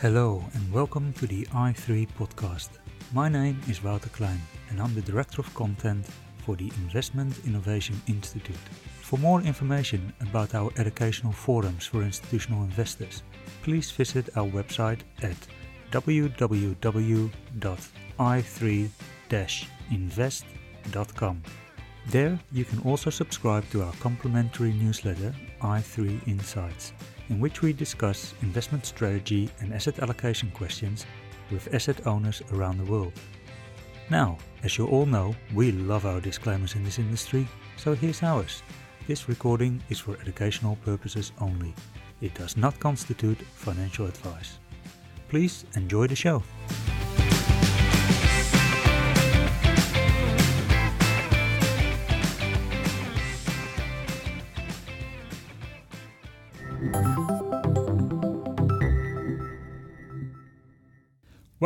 [0.00, 2.68] Hello and welcome to the i3 podcast.
[3.12, 6.06] My name is Wouter Klein and I'm the Director of Content
[6.44, 8.56] for the Investment Innovation Institute.
[9.02, 13.22] For more information about our educational forums for institutional investors,
[13.62, 15.36] please visit our website at
[19.28, 21.42] www.i3-invest.com.
[22.08, 26.92] There you can also subscribe to our complimentary newsletter i3 Insights
[27.28, 31.04] in which we discuss investment strategy and asset allocation questions
[31.50, 33.12] with asset owners around the world.
[34.10, 38.62] Now, as you all know, we love our disclaimers in this industry, so here's ours.
[39.08, 41.74] This recording is for educational purposes only.
[42.20, 44.58] It does not constitute financial advice.
[45.28, 46.42] Please enjoy the show.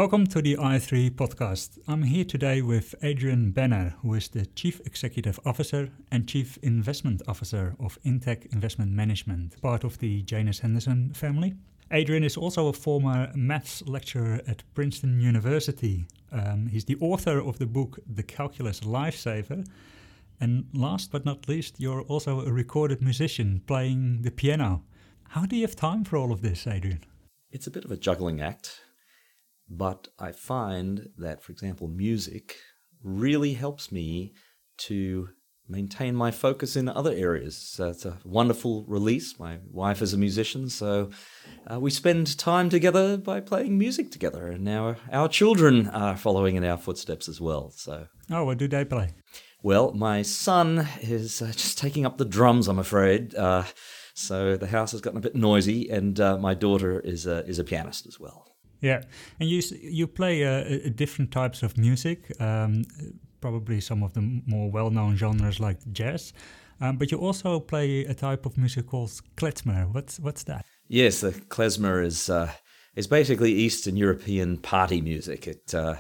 [0.01, 1.79] Welcome to the i3 podcast.
[1.87, 7.21] I'm here today with Adrian Banner, who is the Chief Executive Officer and Chief Investment
[7.29, 11.53] Officer of Intech Investment Management, part of the Janus Henderson family.
[11.91, 16.07] Adrian is also a former maths lecturer at Princeton University.
[16.33, 19.67] Um, he's the author of the book The Calculus Lifesaver.
[20.41, 24.83] And last but not least, you're also a recorded musician playing the piano.
[25.29, 27.05] How do you have time for all of this, Adrian?
[27.53, 28.81] It's a bit of a juggling act.
[29.71, 32.57] But I find that, for example, music
[33.03, 34.35] really helps me
[34.79, 35.29] to
[35.69, 37.57] maintain my focus in other areas.
[37.57, 39.39] So it's a wonderful release.
[39.39, 41.11] My wife is a musician, so
[41.71, 44.49] uh, we spend time together by playing music together.
[44.49, 47.71] And now our children are following in our footsteps as well.
[47.71, 49.11] So, oh, what do they play?
[49.63, 52.67] Well, my son is uh, just taking up the drums.
[52.67, 53.35] I'm afraid.
[53.35, 53.65] Uh,
[54.15, 57.59] so the house has gotten a bit noisy, and uh, my daughter is a, is
[57.59, 58.50] a pianist as well.
[58.81, 59.03] Yeah,
[59.39, 62.85] and you you play uh, different types of music, um,
[63.41, 66.33] probably some of the more well-known genres like jazz,
[66.81, 69.93] um, but you also play a type of music called klezmer.
[69.93, 70.65] What's what's that?
[70.89, 72.53] Yes, the klezmer is uh,
[72.97, 75.47] is basically Eastern European party music.
[75.47, 75.97] It uh,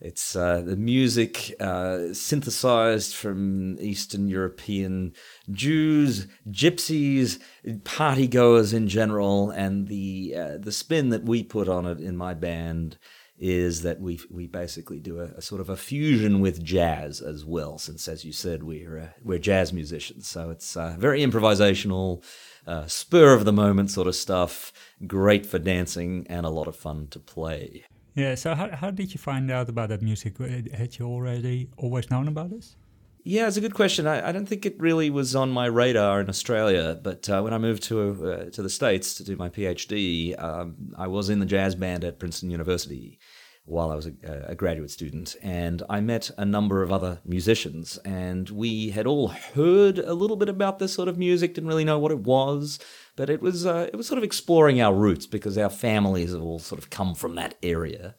[0.00, 5.12] it's uh, the music uh, synthesized from Eastern European
[5.50, 7.40] Jews, gypsies,
[7.82, 12.34] partygoers in general, and the uh, the spin that we put on it in my
[12.34, 12.96] band
[13.40, 17.44] is that we we basically do a, a, sort of a fusion with jazz as
[17.44, 17.76] well.
[17.76, 22.22] Since, as you said, we're uh, we're jazz musicians, so it's uh, very improvisational,
[22.68, 24.72] uh, spur of the moment sort of stuff.
[25.08, 27.84] Great for dancing and a lot of fun to play.
[28.18, 28.34] Yeah.
[28.34, 30.38] So how how did you find out about that music?
[30.38, 32.76] Had you already always known about this?
[33.22, 34.08] Yeah, it's a good question.
[34.08, 37.52] I, I don't think it really was on my radar in Australia, but uh, when
[37.52, 41.38] I moved to uh, to the states to do my PhD, um, I was in
[41.38, 43.20] the jazz band at Princeton University
[43.68, 44.12] while I was a,
[44.48, 49.28] a, graduate student, and I met a number of other musicians, and we had all
[49.28, 52.78] heard a little bit about this sort of music, didn't really know what it was,
[53.16, 56.42] but it was uh, it was sort of exploring our roots because our families have
[56.42, 58.14] all sort of come from that area.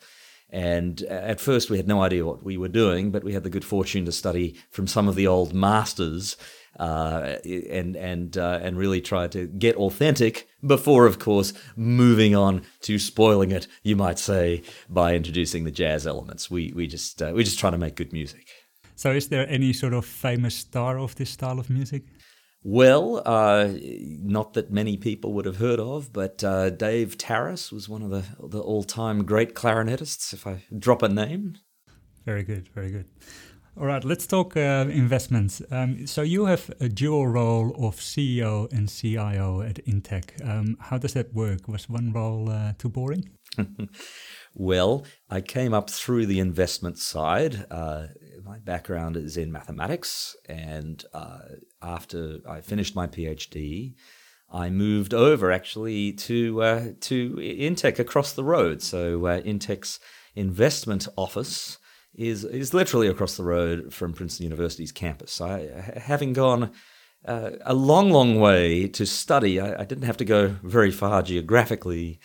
[0.51, 3.43] And uh, at first, we had no idea what we were doing, but we had
[3.43, 6.37] the good fortune to study from some of the old masters
[6.79, 12.63] uh, and and uh, and really try to get authentic before, of course, moving on
[12.81, 13.67] to spoiling it.
[13.83, 16.49] You might say by introducing the jazz elements.
[16.49, 18.47] We we just uh, we just try to make good music.
[18.95, 22.03] So, is there any sort of famous star of this style of music?
[22.63, 23.69] Well, uh,
[24.21, 28.09] not that many people would have heard of, but uh, Dave Tarras was one of
[28.09, 31.57] the, the all time great clarinetists, if I drop a name.
[32.25, 33.05] Very good, very good.
[33.79, 35.61] All right, let's talk uh, investments.
[35.71, 40.45] Um, so, you have a dual role of CEO and CIO at Intech.
[40.45, 41.69] Um, how does that work?
[41.69, 43.29] Was one role uh, too boring?
[44.53, 47.65] well, I came up through the investment side.
[47.71, 48.07] Uh,
[48.49, 51.41] my background is in mathematics, and uh,
[51.83, 53.93] after I finished my PhD,
[54.51, 58.81] I moved over actually to uh, to Intech across the road.
[58.81, 59.99] So uh, Intech's
[60.33, 61.77] investment office
[62.15, 65.39] is is literally across the road from Princeton University's campus.
[65.39, 65.67] I,
[65.97, 66.71] having gone
[67.25, 71.21] uh, a long, long way to study, I, I, didn't have to go very far
[71.21, 72.19] geographically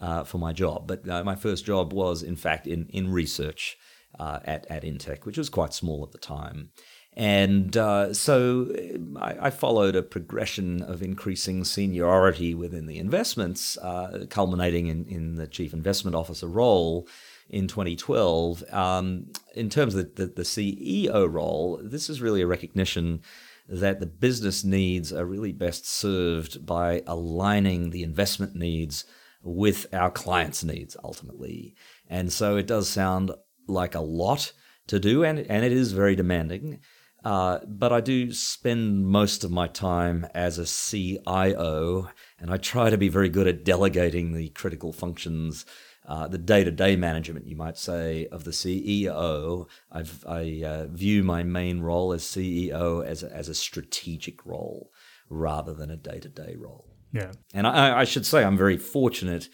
[0.00, 0.88] uh, for my job.
[0.88, 3.76] But uh, my first job was, in fact, in in research
[4.18, 6.70] uh, at at Intech, which was quite small at the time.
[7.18, 8.72] And uh, so
[9.16, 15.34] I, I, followed a progression of increasing seniority within the investments, uh, culminating in, in
[15.34, 17.08] the chief investment officer role
[17.48, 18.62] in 2012.
[18.72, 23.22] Um, in terms of the, the, the CEO role, this is really a recognition
[23.68, 29.04] that the business needs are really best served by aligning the investment needs
[29.42, 31.74] with our clients' needs ultimately.
[32.08, 33.32] And so it does sound
[33.68, 34.52] like a lot
[34.88, 36.80] to do, and, and it is very demanding.
[37.24, 42.90] Uh, but I do spend most of my time as a CIO, and I try
[42.90, 45.66] to be very good at delegating the critical functions
[46.06, 49.66] uh, the day-to-day management, you might say, of the CEO.
[49.92, 54.90] I've, i uh, view my main role as CEO as a, as a strategic role
[55.28, 56.86] rather than a day-to-day role.
[57.12, 59.48] Yeah, and I, I should say I'm very fortunate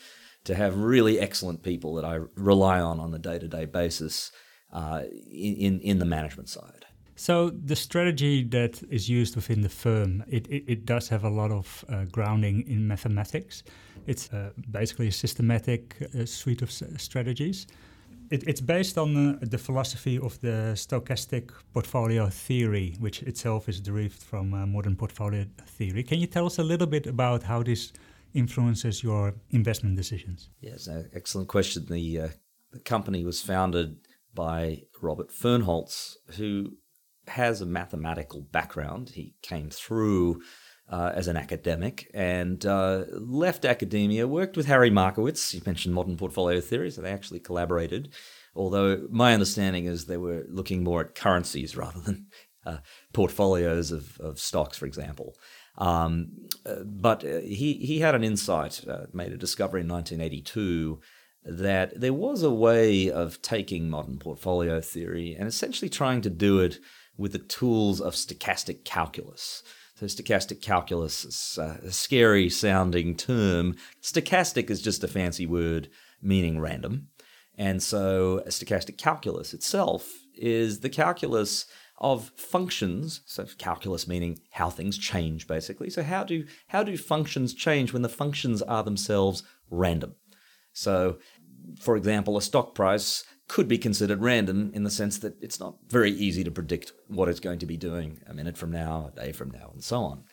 [0.44, 4.32] to have really excellent people that I rely on on a day-to-day basis
[4.73, 6.85] uh, in in the management side.
[7.17, 11.31] So the strategy that is used within the firm, it, it, it does have a
[11.31, 13.62] lot of uh, grounding in mathematics.
[14.06, 17.69] It's uh, basically a systematic uh, suite of strategies.
[18.31, 23.81] It, it's based on the, the, philosophy of the stochastic portfolio theory, which itself is
[23.81, 26.02] derived from uh, modern portfolio theory.
[26.02, 27.93] Can you tell us a little bit about how this
[28.34, 30.50] influences your investment decisions?
[30.60, 31.86] Yes, excellent question.
[31.88, 32.28] The, uh,
[32.72, 33.96] the company was founded
[34.34, 36.76] by Robert Fernholz, who
[37.28, 39.10] has a mathematical background.
[39.10, 40.42] He came through
[40.88, 45.54] uh, as an academic and uh, left academia, worked with Harry Markowitz.
[45.54, 48.12] You mentioned modern portfolio theory, so they actually collaborated.
[48.54, 52.26] Although my understanding is they were looking more at currencies rather than
[52.66, 52.78] uh,
[53.12, 55.34] portfolios of, of stocks, for example.
[55.76, 56.29] Um,
[56.67, 61.00] uh, but uh, he, he had an insight, uh, made a discovery in 1982
[61.44, 66.59] that there was a way of taking modern portfolio theory and essentially trying to do
[66.59, 66.79] it
[67.17, 69.62] with the tools of stochastic calculus.
[69.97, 73.77] So, stochastic calculus is a scary sounding term.
[74.03, 75.88] Stochastic is just a fancy word
[76.20, 77.09] meaning random.
[77.56, 81.67] And so, stochastic calculus itself is the calculus
[82.05, 83.23] of functions.
[83.25, 85.89] So, calculus meaning how things change, basically.
[85.89, 90.15] So, how do, how do functions change when the functions are themselves random?
[90.75, 91.19] So,
[91.81, 95.77] for example, a stock price could be considered random in the sense that it's not
[95.89, 99.21] very easy to predict what it's going to be doing a minute from now, a
[99.21, 100.25] day from now, and so on.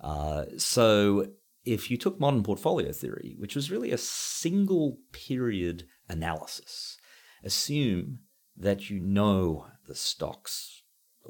[0.00, 1.28] Uh, so
[1.64, 6.96] if you took modern portfolio theory, which was really a single period analysis,
[7.44, 8.18] assume
[8.56, 10.79] that you know the stocks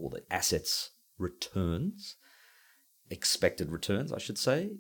[0.00, 2.17] or the assets returns,
[3.11, 4.70] expected returns, I should say,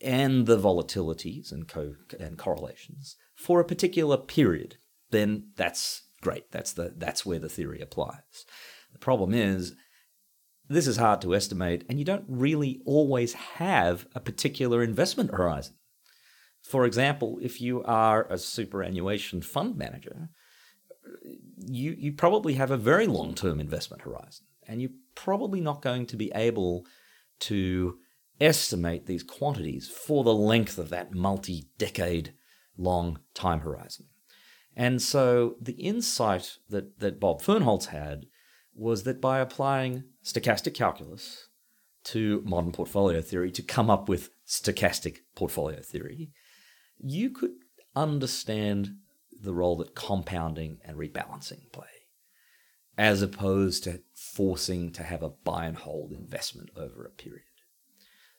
[0.00, 4.76] and the volatilities and, co- and correlations for a particular period
[5.10, 6.50] then that's great.
[6.50, 8.44] That's the that's where the theory applies.
[8.92, 9.74] The problem is
[10.68, 15.74] this is hard to estimate, and you don't really always have a particular investment horizon.
[16.62, 20.30] For example, if you are a superannuation fund manager,
[21.56, 26.06] you, you probably have a very long term investment horizon, and you're probably not going
[26.06, 26.86] to be able
[27.40, 27.98] to
[28.40, 32.34] estimate these quantities for the length of that multi decade
[32.76, 34.06] long time horizon.
[34.76, 38.26] And so the insight that, that Bob Fernholz had
[38.74, 41.48] was that by applying stochastic calculus
[42.04, 46.30] to modern portfolio theory to come up with stochastic portfolio theory,
[46.98, 47.52] you could
[47.94, 48.96] understand
[49.42, 51.86] the role that compounding and rebalancing play,
[52.96, 57.42] as opposed to forcing to have a buy and hold investment over a period.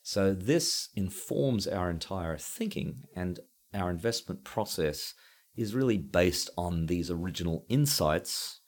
[0.02, 3.40] So, this informs our entire thinking and
[3.74, 5.14] our investment process
[5.56, 8.62] is really based on these original insights.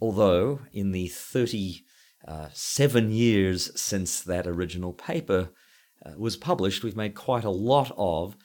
[0.00, 5.50] Although, in the 37 uh, years since that original paper
[6.04, 8.36] uh, was published, we've made quite a lot of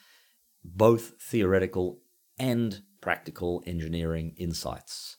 [0.64, 2.02] both theoretical
[2.38, 5.18] and practical engineering insights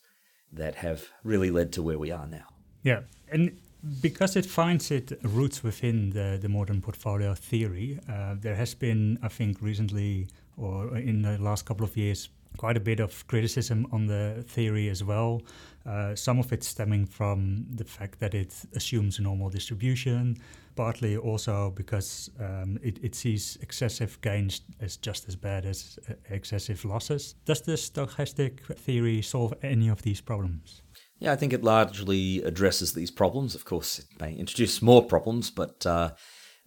[0.51, 2.47] that have really led to where we are now.
[2.83, 3.01] Yeah.
[3.31, 3.59] And
[4.01, 9.19] because it finds its roots within the, the modern portfolio theory, uh, there has been,
[9.21, 13.87] I think, recently or in the last couple of years, quite a bit of criticism
[13.91, 15.41] on the theory as well.
[15.85, 20.37] Uh, some of it stemming from the fact that it assumes a normal distribution,
[20.75, 26.13] partly also because um, it, it, sees excessive gains as just as bad as uh,
[26.29, 27.35] excessive losses.
[27.45, 30.81] Does the stochastic theory solve any of these problems?
[31.19, 33.55] Yeah, I think it largely addresses these problems.
[33.55, 36.11] Of course, it may introduce more problems, but uh,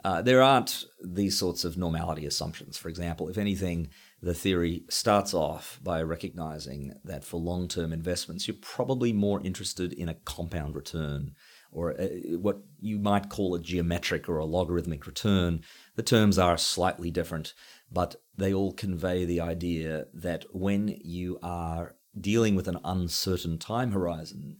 [0.03, 2.79] uh, there aren't these sorts of normality assumptions.
[2.79, 3.91] For example, if anything,
[4.23, 9.93] the theory starts off by recognizing that for long term investments, you're probably more interested
[9.93, 11.35] in a compound return
[11.73, 15.63] or a, what you might call a geometric or a logarithmic return.
[15.97, 17.55] The terms are slightly different,
[17.91, 23.93] but they all convey the idea that when you are dealing with an uncertain time
[23.93, 24.59] horizon,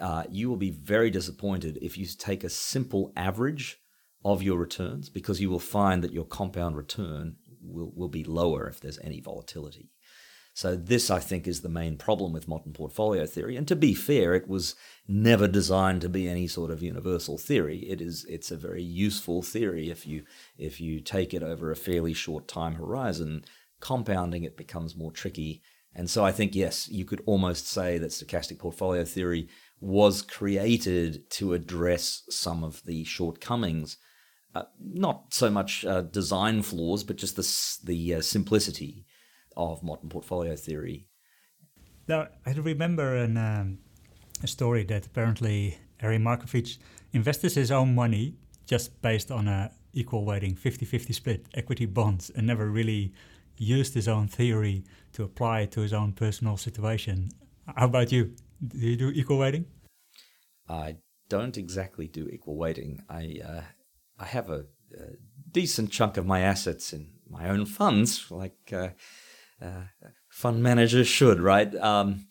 [0.00, 3.78] uh, you will be very disappointed if you take a simple average
[4.24, 8.68] of your returns because you will find that your compound return will, will be lower
[8.68, 9.90] if there's any volatility.
[10.54, 13.56] So this, I think, is the main problem with modern portfolio theory.
[13.56, 14.74] And to be fair, it was
[15.08, 17.78] never designed to be any sort of universal theory.
[17.88, 20.24] It is it's a very useful theory if you
[20.58, 23.44] if you take it over a fairly short time horizon.
[23.80, 25.62] Compounding it becomes more tricky.
[25.94, 29.48] And so I think yes, you could almost say that stochastic portfolio theory
[29.80, 33.96] was created to address some of the shortcomings
[34.54, 39.06] uh, not so much uh, design flaws, but just the the uh, simplicity
[39.56, 41.08] of modern portfolio theory.
[42.08, 43.78] Now, I remember an, um,
[44.42, 46.78] a story that apparently Harry Markowitz
[47.12, 48.34] invested his own money
[48.66, 53.12] just based on a equal weighting 50-50 split equity bonds and never really
[53.58, 57.30] used his own theory to apply it to his own personal situation.
[57.76, 58.34] How about you?
[58.66, 59.66] Do you do equal weighting?
[60.68, 60.96] I
[61.28, 63.02] don't exactly do equal weighting.
[63.08, 63.62] I uh,
[64.18, 65.16] I have a, a,
[65.50, 68.88] decent chunk of my assets in my own funds, like uh,
[69.60, 69.82] uh,
[70.30, 71.74] fund managers should, right?
[71.74, 72.26] Um,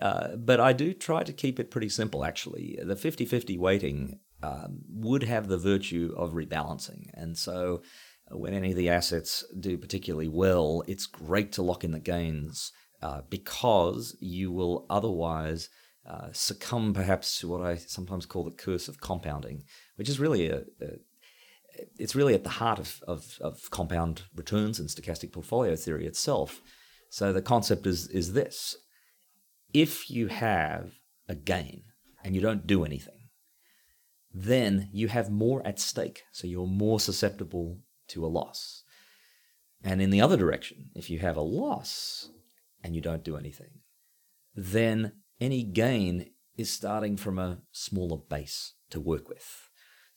[0.00, 2.78] uh, but I do try to keep it pretty simple, actually.
[2.82, 7.10] The 50 50 weighting um, would have the virtue of rebalancing.
[7.14, 7.82] And so
[8.30, 12.00] uh, when any of the assets do particularly well, it's great to lock in the
[12.00, 12.72] gains
[13.02, 15.68] uh, because you will otherwise.
[16.08, 19.64] Uh, succumb perhaps to what I sometimes call the curse of compounding,
[19.96, 20.96] which is really a, a
[21.98, 26.60] it's really at the heart of, of, of, compound returns and stochastic portfolio theory itself.
[27.10, 28.76] So the concept is, is this
[29.72, 30.92] if you have
[31.28, 31.84] a gain
[32.24, 33.28] and you don't do anything,
[34.32, 36.22] then you have more at stake.
[36.32, 38.82] So you're more susceptible to a loss.
[39.82, 42.30] And in the other direction, if you have a loss
[42.82, 43.80] and you don't do anything,
[44.54, 49.69] then any gain is starting from a smaller base to work with.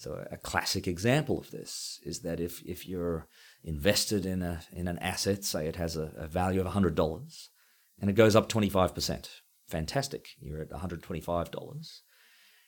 [0.04, 3.26] So a classic example of this is that if, if you're
[3.64, 7.52] invested in a in an asset, say it has a, a value of hundred dollars,
[8.02, 9.30] and it goes up twenty five percent,
[9.70, 10.26] fantastic.
[10.42, 12.02] You're at one hundred twenty five dollars.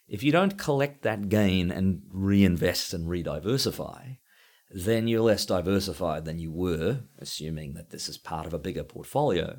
[0.08, 4.20] If you don't collect that gain and reinvest and rediversify,
[4.70, 8.86] then you're less diversified than you were, assuming that this is part of a bigger
[8.86, 9.58] portfolio.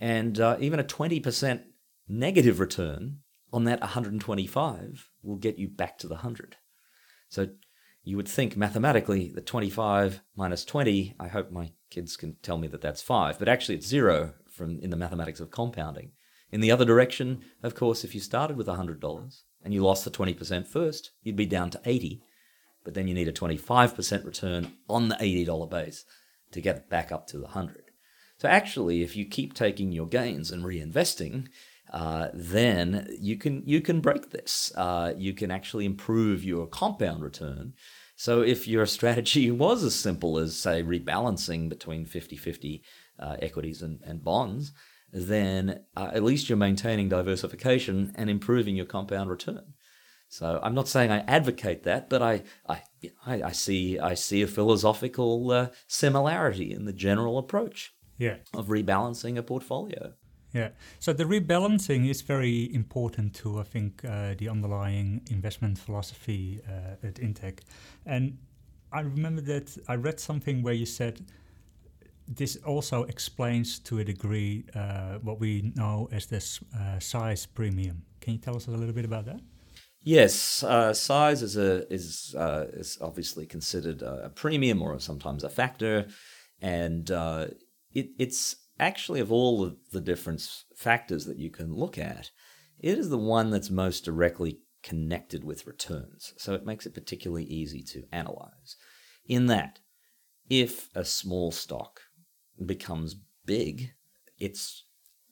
[0.00, 1.64] And uh, even a 20%
[2.08, 3.18] negative return
[3.52, 6.56] on that 125 will get you back to the 100.
[7.28, 7.48] So
[8.02, 12.68] you would think mathematically that 25 minus 20, I hope my kids can tell me
[12.68, 16.12] that that's 5, but actually it's 0 from in the mathematics of compounding.
[16.50, 20.10] In the other direction, of course, if you started with $100 and you lost the
[20.10, 22.22] 20% first, you'd be down to 80,
[22.84, 26.04] but then you need a 25% return on the $80 base
[26.52, 27.90] to get back up to the 100.
[28.38, 31.48] So actually, if you keep taking your gains and reinvesting,
[31.92, 34.72] uh, then you can you can break this.
[34.76, 37.74] Uh, you can actually improve your compound return.
[38.16, 42.82] So if your strategy was as simple as say rebalancing between 50-50
[43.18, 44.72] uh, equities and, and bonds,
[45.12, 49.74] then uh, at least you're maintaining diversification and improving your compound return.
[50.28, 52.82] So I'm not saying I advocate that, but I I,
[53.24, 58.36] I, I see I see a philosophical uh, similarity in the general approach yeah.
[58.52, 60.12] of rebalancing a portfolio.
[60.52, 60.70] Yeah.
[60.98, 67.06] So the rebalancing is very important to, I think, uh, the underlying investment philosophy uh,
[67.06, 67.60] at Intech.
[68.06, 68.38] And
[68.92, 71.20] I remember that I read something where you said
[72.26, 78.02] this also explains to a degree uh, what we know as this uh, size premium.
[78.20, 79.40] Can you tell us a little bit about that?
[80.02, 85.48] Yes, uh, size is a is uh, is obviously considered a premium or sometimes a
[85.48, 86.06] factor,
[86.62, 92.30] and it, it's actually, of all of the different factors that you can look at,
[92.78, 96.34] it is the one that's most directly connected with returns.
[96.36, 98.76] So it makes it particularly easy to analyze.
[99.26, 99.80] In that,
[100.48, 102.00] if a small stock
[102.64, 103.92] becomes big,
[104.38, 104.84] it's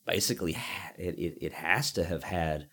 [0.05, 0.57] basically
[0.99, 2.69] it, it, it has to have had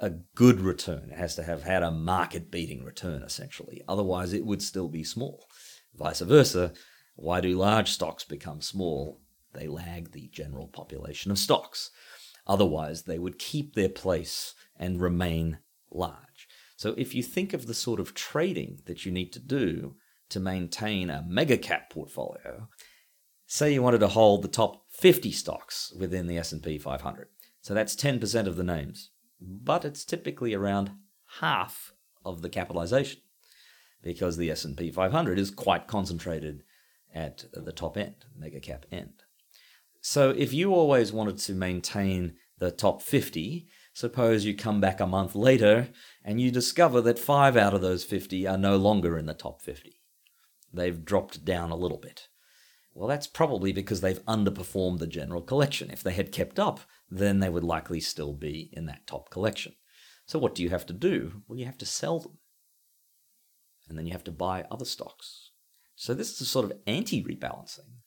[0.00, 1.10] a good return.
[1.12, 3.82] It has to have had a market beating return, essentially.
[3.86, 5.46] Otherwise, it would still be small.
[5.94, 6.72] Vice versa,
[7.16, 9.20] why do large stocks become small?
[9.52, 11.90] They lag the general population of stocks.
[12.46, 15.58] Otherwise, they would keep their place and remain
[15.90, 16.48] large.
[16.76, 19.96] So, if you think of the sort of trading that you need to do
[20.30, 22.68] to maintain a mega cap portfolio,
[23.46, 27.28] say you wanted to hold the top 50 stocks within the S&P 500.
[27.60, 30.92] So that's 10% of the names, but it's typically around
[31.40, 31.92] half
[32.24, 33.20] of the capitalization
[34.02, 36.62] because the S&P 500 is quite concentrated
[37.14, 39.24] at the top end, mega cap end.
[40.00, 45.06] So if you always wanted to maintain the top 50, suppose you come back a
[45.06, 45.88] month later
[46.24, 49.60] and you discover that 5 out of those 50 are no longer in the top
[49.60, 50.00] 50.
[50.72, 52.28] They've dropped down a little bit.
[52.94, 55.90] Well, that's probably because they've underperformed the general collection.
[55.90, 56.80] If they had kept up,
[57.10, 59.74] then they would likely still be in that top collection.
[60.26, 61.42] So, what do you have to do?
[61.46, 62.38] Well, you have to sell them.
[63.88, 65.50] And then you have to buy other stocks.
[65.94, 67.99] So, this is a sort of anti rebalancing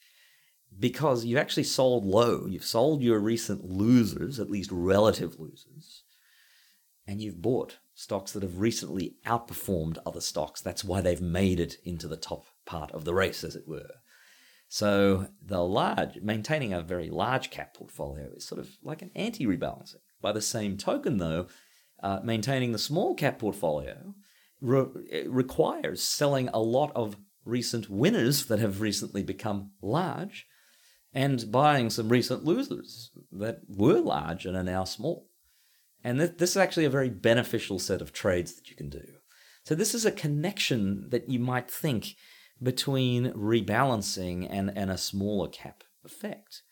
[0.80, 2.46] because you've actually sold low.
[2.48, 6.04] You've sold your recent losers, at least relative losers,
[7.08, 10.62] and you've bought stocks that have recently outperformed other stocks.
[10.62, 13.90] That's why they've made it into the top part of the race, as it were.
[14.68, 20.02] So the large, maintaining a very large cap portfolio is sort of like an anti-rebalancing.
[20.22, 21.48] By the same token, though,
[22.02, 24.16] uh, maintaining the small cap portfolio
[24.62, 30.48] re- requires selling a lot of recent winners that have recently become large
[31.14, 35.30] and buying some recent losers that were large and are now small.
[36.04, 39.04] And th- this is actually a very beneficial set of trades that you can do.
[39.64, 42.16] So, this is a connection that you might think
[42.62, 46.64] between rebalancing and, and a smaller cap effect.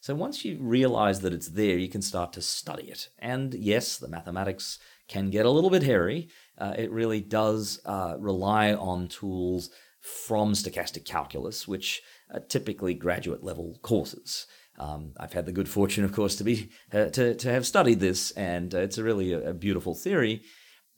[0.00, 3.08] So, once you realize that it's there, you can start to study it.
[3.18, 6.28] And yes, the mathematics can get a little bit hairy.
[6.58, 9.70] Uh, it really does uh, rely on tools
[10.00, 12.02] from stochastic calculus, which
[12.32, 14.46] are typically graduate level courses.
[14.78, 18.00] Um, I've had the good fortune, of course, to be uh, to to have studied
[18.00, 20.42] this, and uh, it's a really a, a beautiful theory.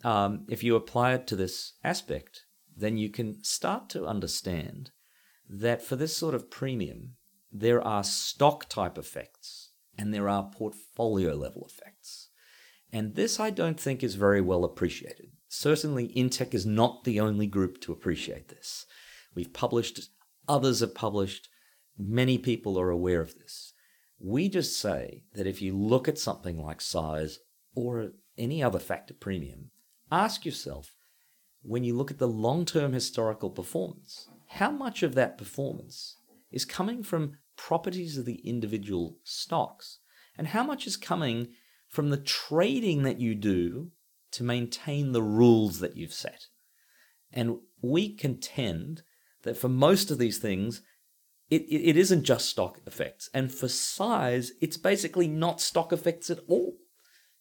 [0.04, 2.42] Um, if you apply it to this aspect,
[2.76, 4.90] then you can start to understand
[5.48, 7.16] that for this sort of premium,
[7.52, 12.28] there are stock type effects and there are portfolio level effects.
[12.92, 15.30] And this I don't think is very well appreciated.
[15.48, 18.84] Certainly, Intech is not the only group to appreciate this.
[19.34, 20.00] We've published,
[20.48, 21.48] others have published,
[21.98, 23.72] many people are aware of this.
[24.18, 27.38] We just say that if you look at something like size
[27.74, 29.70] or any other factor premium,
[30.10, 30.94] ask yourself
[31.62, 36.16] when you look at the long term historical performance, how much of that performance
[36.50, 39.98] is coming from properties of the individual stocks,
[40.38, 41.48] and how much is coming
[41.88, 43.90] from the trading that you do
[44.32, 46.46] to maintain the rules that you've set.
[47.32, 49.02] And we contend
[49.46, 50.82] that for most of these things,
[51.48, 53.30] it, it, it isn't just stock effects.
[53.32, 56.74] And for size, it's basically not stock effects at all.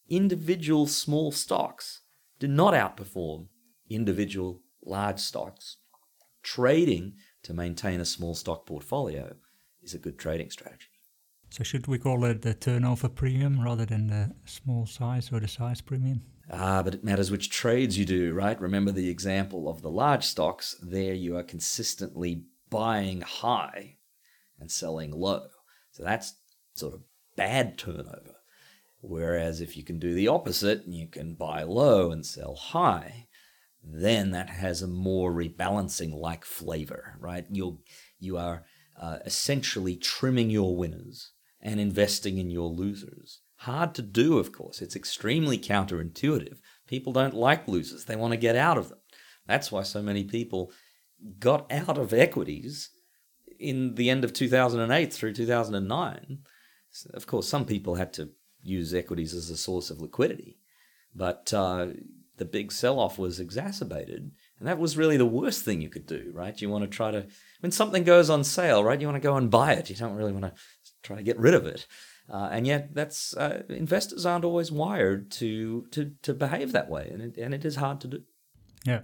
[0.08, 2.02] Individual small stocks
[2.40, 3.48] do not outperform
[3.90, 5.78] individual large stocks.
[6.44, 7.14] Trading
[7.44, 9.36] to maintain a small stock portfolio
[9.82, 10.88] is a good trading strategy.
[11.50, 15.48] So, should we call it the turnover premium rather than the small size or the
[15.48, 16.22] size premium?
[16.52, 18.60] Ah, but it matters which trades you do, right?
[18.60, 20.76] Remember the example of the large stocks.
[20.82, 23.98] There you are consistently buying high
[24.60, 25.48] and selling low.
[25.92, 26.36] So that's
[26.76, 27.02] sort of
[27.36, 28.36] bad turnover.
[29.02, 33.28] Whereas if you can do the opposite, you can buy low and sell high,
[33.84, 37.46] then that has a more rebalancing like flavor, right?
[37.50, 37.78] You're,
[38.20, 38.66] you are
[39.00, 41.32] uh, essentially trimming your winners
[41.62, 43.42] and investing in your losers.
[43.60, 44.82] Hard to do, of course.
[44.82, 46.58] It's extremely counterintuitive.
[46.88, 49.00] People don't like losers, they want to get out of them.
[49.48, 50.72] That's why so many people
[51.40, 52.90] got out of equities
[53.60, 56.40] in the end of 2008 through 2009.
[57.14, 60.58] Of course, some people had to use equities as a source of liquidity,
[61.14, 61.88] but uh,
[62.38, 64.32] the big sell off was exacerbated.
[64.60, 66.60] And that was really the worst thing you could do, right?
[66.60, 67.28] You want to try to,
[67.60, 69.90] when something goes on sale, right, you want to go and buy it.
[69.90, 70.54] You don't really want to
[71.04, 71.86] try to get rid of it.
[72.30, 77.10] Uh, and yet, that's uh, investors aren't always wired to, to, to behave that way,
[77.12, 78.24] and it, and it is hard to do.
[78.84, 79.02] Yeah.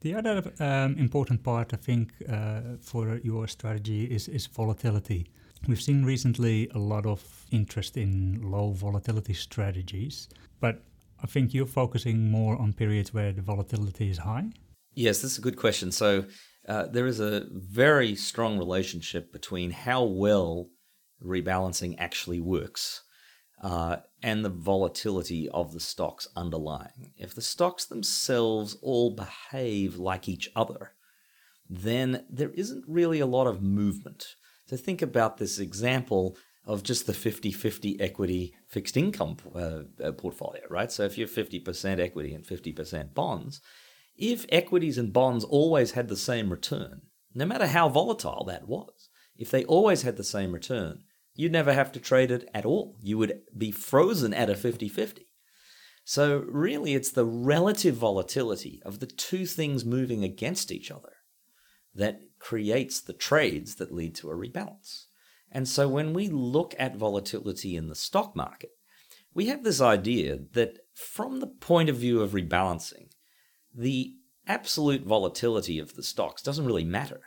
[0.00, 5.26] The other um, important part, I think, uh, for your strategy is, is volatility.
[5.66, 10.28] We've seen recently a lot of interest in low volatility strategies,
[10.60, 10.82] but
[11.22, 14.50] I think you're focusing more on periods where the volatility is high.
[14.94, 15.90] Yes, this is a good question.
[15.90, 16.26] So,
[16.68, 20.68] uh, there is a very strong relationship between how well
[21.24, 23.02] rebalancing actually works
[23.62, 27.12] uh, and the volatility of the stocks underlying.
[27.16, 30.92] If the stocks themselves all behave like each other,
[31.68, 34.36] then there isn't really a lot of movement.
[34.66, 40.12] So think about this example of just the 50 50 equity fixed income uh, uh,
[40.12, 40.92] portfolio, right?
[40.92, 43.60] So if you're 50% equity and 50% bonds,
[44.16, 47.02] if equities and bonds always had the same return,
[47.34, 51.04] no matter how volatile that was, if they always had the same return,
[51.38, 52.96] you'd never have to trade it at all.
[53.00, 55.24] You would be frozen at a 50 50.
[56.04, 61.12] So, really, it's the relative volatility of the two things moving against each other
[61.94, 65.04] that creates the trades that lead to a rebalance.
[65.52, 68.70] And so, when we look at volatility in the stock market,
[69.32, 73.10] we have this idea that from the point of view of rebalancing,
[73.72, 74.14] the
[74.46, 77.20] absolute volatility of the stocks doesn't really matter.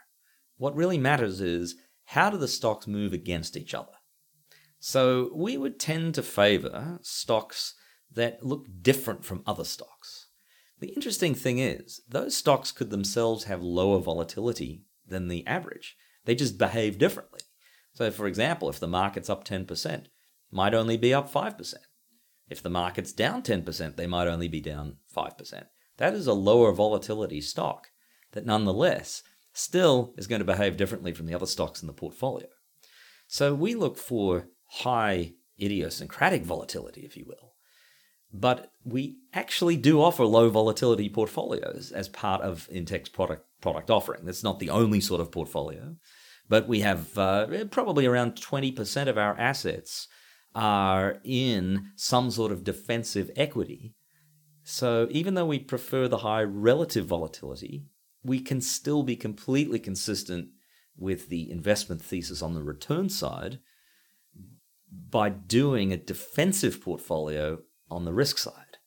[0.58, 3.94] What really matters is how do the stocks move against each other?
[4.84, 7.76] So we would tend to favor stocks
[8.12, 10.26] that look different from other stocks.
[10.80, 15.96] The interesting thing is, those stocks could themselves have lower volatility than the average.
[16.26, 17.42] They just behave differently.
[17.94, 20.06] So, for example, if the market's up 10%,
[20.50, 21.74] might only be up 5%.
[22.50, 25.66] If the market's down 10%, they might only be down 5%.
[25.98, 27.90] That is a lower volatility stock
[28.32, 29.22] that nonetheless
[29.54, 32.48] still is going to behave differently from the other stocks in the portfolio.
[33.28, 37.54] So we look for high idiosyncratic volatility, if you will.
[38.34, 44.26] But we actually do offer low volatility portfolios as part of Intech's product product offering.
[44.26, 45.98] That's not the only sort of portfolio,
[46.48, 50.08] but we have uh, probably around 20% of our assets
[50.56, 53.94] are in some sort of defensive equity.
[54.64, 57.84] So even though we prefer the high relative volatility,
[58.24, 60.50] we can still be completely consistent
[60.98, 63.60] with the investment thesis on the return side
[64.92, 68.78] by doing a defensive portfolio on the risk side.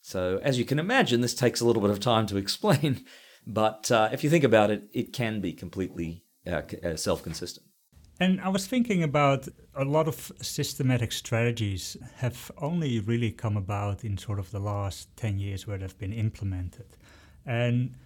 [0.00, 3.04] So, as you can imagine, this takes a little bit of time to explain,
[3.46, 7.66] but uh, if you think about it, it can be completely uh, uh self consistent.
[8.20, 14.04] And I was thinking about a lot of systematic strategies have only really come about
[14.04, 16.96] in sort of the last 10 years where they've been implemented.
[17.44, 17.96] And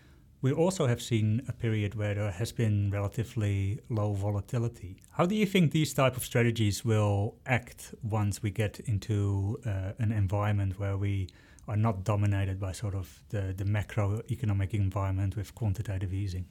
[0.46, 4.96] we also have seen a period where there has been relatively low volatility.
[5.10, 9.94] How do you think these type of strategies will act once we get into uh,
[9.98, 11.26] an environment where we
[11.66, 16.46] are not dominated by sort of the, the macroeconomic environment with quantitative easing?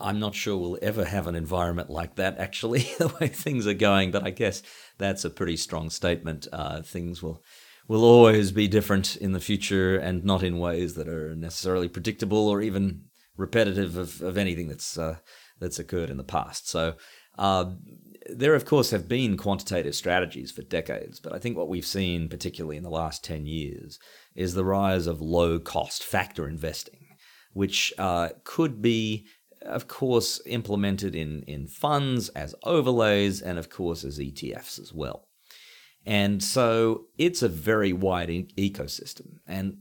[0.00, 3.74] I'm not sure we'll ever have an environment like that, actually, the way things are
[3.74, 4.10] going.
[4.10, 4.62] But I guess
[4.96, 6.48] that's a pretty strong statement.
[6.50, 7.42] Uh, things will
[7.90, 12.46] will always be different in the future, and not in ways that are necessarily predictable
[12.46, 13.02] or even
[13.36, 15.16] repetitive of, of anything that's uh,
[15.58, 16.68] that's occurred in the past.
[16.68, 16.94] So.
[17.38, 17.72] Uh,
[18.28, 22.28] there, of course, have been quantitative strategies for decades, but I think what we've seen,
[22.28, 23.98] particularly in the last 10 years,
[24.36, 27.06] is the rise of low cost factor investing,
[27.54, 29.26] which uh, could be
[29.62, 35.29] of course, implemented in, in funds as overlays and, of course, as ETFs as well.
[36.06, 39.38] And so it's a very wide ecosystem.
[39.46, 39.78] And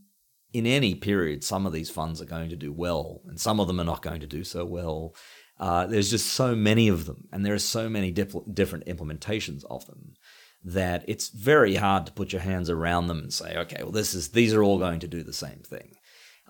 [0.52, 3.68] in any period, some of these funds are going to do well, and some of
[3.68, 5.16] them are not going to do so well.
[5.60, 9.64] Uh, there's just so many of them, and there are so many dip- different implementations
[9.70, 10.14] of them
[10.64, 14.14] that it's very hard to put your hands around them and say, okay, well, this
[14.14, 15.94] is these are all going to do the same thing.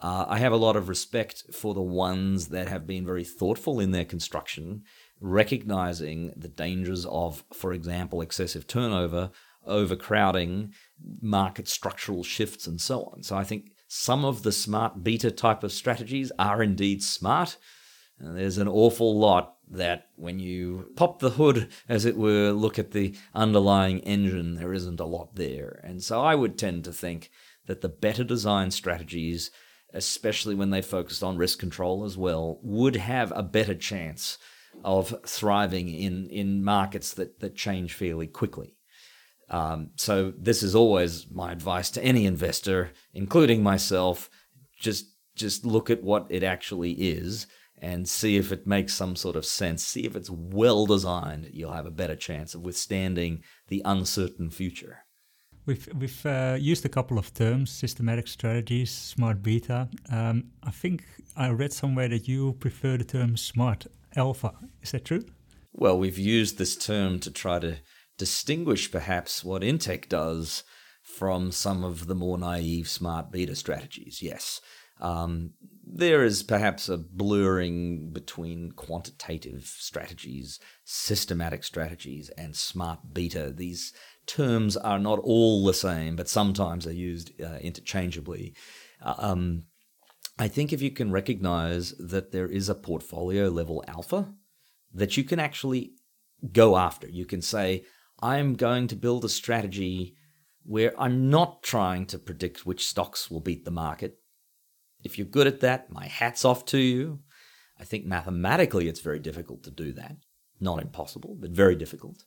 [0.01, 3.79] Uh, I have a lot of respect for the ones that have been very thoughtful
[3.79, 4.84] in their construction,
[5.19, 9.32] recognizing the dangers of, for example, excessive turnover,
[9.69, 10.73] overcrowding,
[11.21, 13.23] market structural shifts, and so on.
[13.23, 17.58] So I think some of the smart beta type of strategies are indeed smart.
[18.19, 22.77] And there's an awful lot that when you pop the hood, as it were, look
[22.77, 25.79] at the underlying engine, there isn't a lot there.
[25.84, 27.29] And so I would tend to think
[27.67, 29.51] that the better design strategies
[29.93, 34.38] especially when they focused on risk control as well, would have a better chance
[34.84, 38.75] of thriving in, in markets that, that change fairly quickly.
[39.49, 44.29] Um, so this is always my advice to any investor, including myself.
[44.79, 47.47] Just just look at what it actually is
[47.81, 49.85] and see if it makes some sort of sense.
[49.85, 51.49] See if it's well designed.
[51.53, 55.05] You'll have a better chance of withstanding the uncertain future.
[55.65, 59.88] We've we've uh, used a couple of terms: systematic strategies, smart beta.
[60.12, 61.03] Um, I think
[61.35, 63.85] I read somewhere that you prefer the term smart
[64.15, 64.53] alpha.
[64.81, 65.23] Is that true?
[65.71, 67.77] Well, we've used this term to try to
[68.19, 70.63] distinguish perhaps what Intech does
[71.01, 74.21] from some of the more naive smart beta strategies.
[74.21, 74.62] Yes.
[75.01, 75.53] Um,
[75.84, 83.51] there is perhaps a blurring between quantitative strategies, systematic strategies, and smart beta.
[83.55, 83.93] These
[84.27, 88.53] terms are not all the same, but sometimes they're used uh, interchangeably.
[89.01, 89.63] Uh, um,
[90.38, 94.34] I think if you can recognize that there is a portfolio level alpha
[94.93, 95.93] that you can actually
[96.51, 97.86] go after, you can say,
[98.21, 100.15] I'm going to build a strategy
[100.63, 104.17] where I'm not trying to predict which stocks will beat the market.
[105.03, 107.19] If you're good at that, my hat's off to you.
[107.79, 110.17] I think mathematically it's very difficult to do that.
[110.60, 112.23] Not impossible, but very difficult.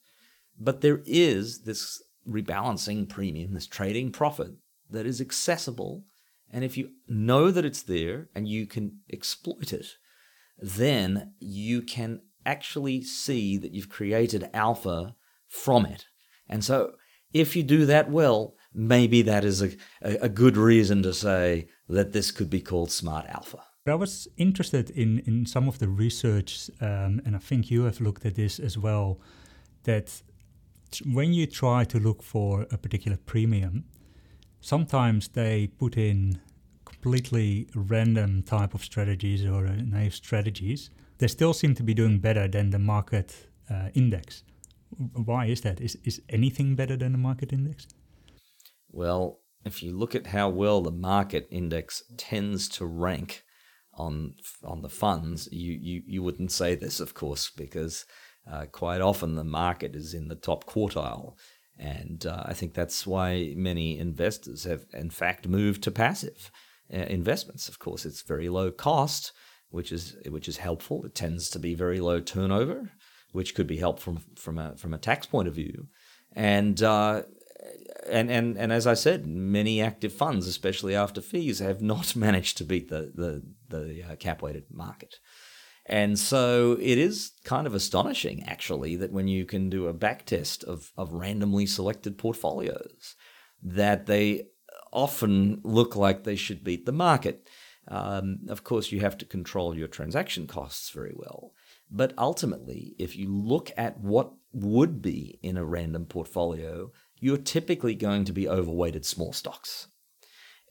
[0.58, 4.52] But there is this rebalancing premium, this trading profit
[4.90, 6.04] that is accessible,
[6.50, 9.86] and if you know that it's there and you can exploit it,
[10.58, 15.14] then you can actually see that you've created alpha
[15.52, 16.06] from it.
[16.48, 16.94] And so
[17.32, 19.70] if you do that well, maybe that is a,
[20.02, 23.58] a, good reason to say that this could be called smart alpha.
[23.86, 28.00] I was interested in, in some of the research, um, and I think you have
[28.00, 29.20] looked at this as well,
[29.84, 30.22] that
[31.04, 33.84] when you try to look for a particular premium,
[34.60, 36.40] sometimes they put in
[36.84, 40.90] completely random type of strategies or naive strategies.
[41.18, 44.44] They still seem to be doing better than the market uh, index.
[44.98, 45.80] Why is that?
[45.80, 47.86] Is, is anything better than the market index?
[48.90, 53.44] Well, if you look at how well the market index tends to rank
[53.94, 58.04] on on the funds, you, you, you wouldn't say this, of course, because
[58.50, 61.34] uh, quite often the market is in the top quartile.
[61.78, 66.50] And uh, I think that's why many investors have, in fact, moved to passive
[66.92, 67.68] uh, investments.
[67.68, 69.32] Of course, it's very low cost,
[69.70, 71.04] which is which is helpful.
[71.04, 72.92] It tends to be very low turnover,
[73.32, 75.88] which could be helpful from from a from a tax point of view.
[76.34, 77.22] And uh,
[78.08, 82.58] and, and and as I said, many active funds, especially after fees, have not managed
[82.58, 85.16] to beat the the, the uh, cap weighted market.
[85.86, 90.62] And so it is kind of astonishing, actually, that when you can do a backtest
[90.62, 93.16] of, of randomly selected portfolios,
[93.62, 94.46] that they
[94.92, 97.48] often look like they should beat the market.
[97.88, 101.52] Um, of course, you have to control your transaction costs very well.
[101.94, 107.94] But ultimately, if you look at what would be in a random portfolio, you're typically
[107.94, 109.88] going to be overweighted small stocks.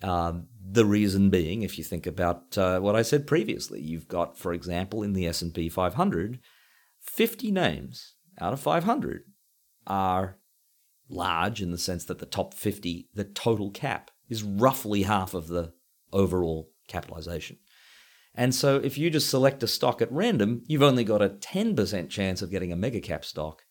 [0.01, 4.35] Um, the reason being, if you think about uh, what I said previously, you've got,
[4.35, 6.39] for example, in the S&P 500,
[6.99, 9.23] 50 names out of 500
[9.85, 10.39] are
[11.07, 15.47] large in the sense that the top 50, the total cap, is roughly half of
[15.47, 15.73] the
[16.11, 17.57] overall capitalization.
[18.33, 22.09] And so if you just select a stock at random, you've only got a 10%
[22.09, 23.63] chance of getting a mega cap stock.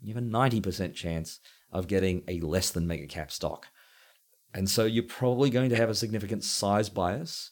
[0.00, 1.40] You have a 90% chance
[1.72, 3.66] of getting a less than mega cap stock.
[4.52, 7.50] And so you're probably going to have a significant size bias.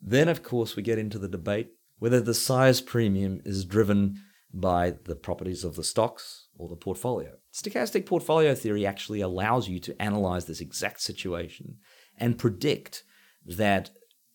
[0.00, 4.22] Then, of course, we get into the debate whether the size premium is driven
[4.52, 7.34] by the properties of the stocks or the portfolio.
[7.52, 11.76] Stochastic portfolio theory actually allows you to analyze this exact situation
[12.16, 13.04] and predict
[13.44, 13.90] that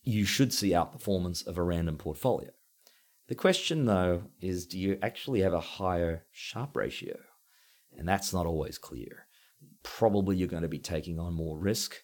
[0.05, 2.51] you should see outperformance of a random portfolio.
[3.27, 7.17] The question, though, is do you actually have a higher Sharpe ratio?
[7.97, 9.25] And that's not always clear
[9.85, 12.03] probably you're going to be taking on more risk.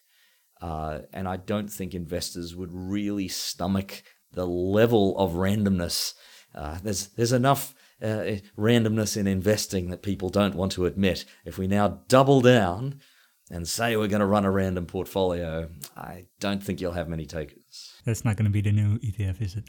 [0.60, 6.14] Uh, and I don't think investors would really stomach the level of randomness.
[6.54, 11.24] Uh, there's there's enough uh, randomness in investing that people don't want to admit.
[11.44, 13.00] If we now double down
[13.52, 17.26] and say we're going to run a random portfolio, I don't think you'll have many
[17.26, 17.92] takers.
[18.04, 19.64] That's not going to be the new ETF, is it?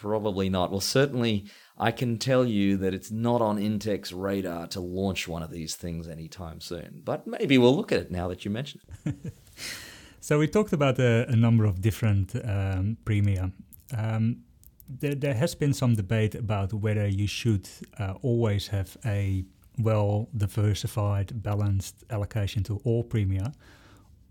[0.00, 0.70] Probably not.
[0.70, 1.46] Well, certainly
[1.78, 5.76] I can tell you that it's not on Intech's radar to launch one of these
[5.76, 7.02] things anytime soon.
[7.04, 9.32] But maybe we'll look at it now that you mention it.
[10.20, 13.52] so we talked about a, a number of different um, premia.
[13.96, 14.42] Um,
[14.88, 19.44] there, there, has been some debate about whether you should uh, always have a
[19.78, 23.52] well diversified, balanced allocation to all premia,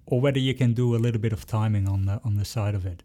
[0.05, 2.75] or whether you can do a little bit of timing on the on the side
[2.75, 3.03] of it.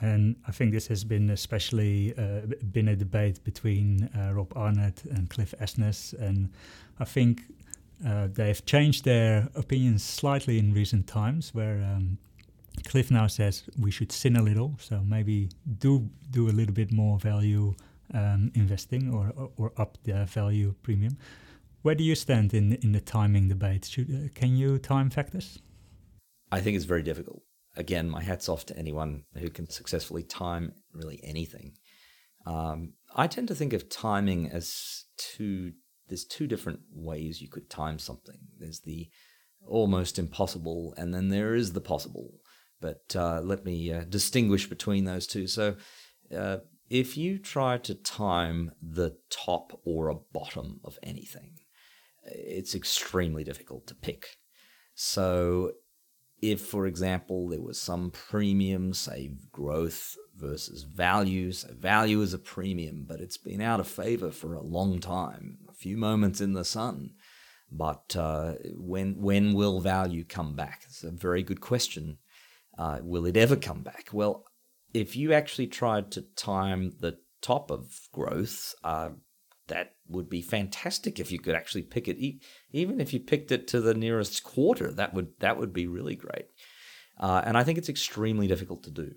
[0.00, 2.40] And I think this has been especially uh,
[2.72, 6.50] been a debate between uh, Rob Arnott and Cliff Asness, and
[6.98, 7.42] I think
[8.06, 11.54] uh, they've changed their opinions slightly in recent times.
[11.54, 12.18] Where um,
[12.86, 16.92] Cliff now says we should sin a little, so maybe do do a little bit
[16.92, 17.74] more value
[18.14, 21.16] um, investing or, or, or up the value premium.
[21.82, 23.86] Where do you stand in in the timing debate?
[23.86, 25.58] Should, uh, can you time factors?
[26.52, 27.42] I think it's very difficult
[27.76, 31.72] again, my hat's off to anyone who can successfully time really anything.
[32.46, 35.72] Um, I tend to think of timing as two.
[36.08, 38.38] There's two different ways you could time something.
[38.58, 39.08] There's the
[39.66, 42.40] almost impossible, and then there is the possible.
[42.80, 45.46] But uh, let me uh, distinguish between those two.
[45.46, 45.76] So,
[46.36, 51.58] uh, if you try to time the top or a bottom of anything,
[52.34, 54.36] it's extremely difficult to pick.
[54.94, 55.72] So,
[56.42, 62.38] if, for example, there was some premium, say growth versus value, so value is a
[62.38, 66.54] premium, but it's been out of favor for a long time, a few moments in
[66.54, 67.10] the sun.
[67.70, 70.82] But uh, when when will value come back?
[70.86, 72.18] It's a very good question.
[72.76, 74.08] Uh, will it ever come back?
[74.12, 74.44] Well,
[74.92, 79.10] if you actually tried to time the top of growth, uh,
[79.70, 82.18] that would be fantastic if you could actually pick it.
[82.72, 86.14] Even if you picked it to the nearest quarter, that would that would be really
[86.14, 86.46] great.
[87.18, 89.12] Uh, and I think it's extremely difficult to do.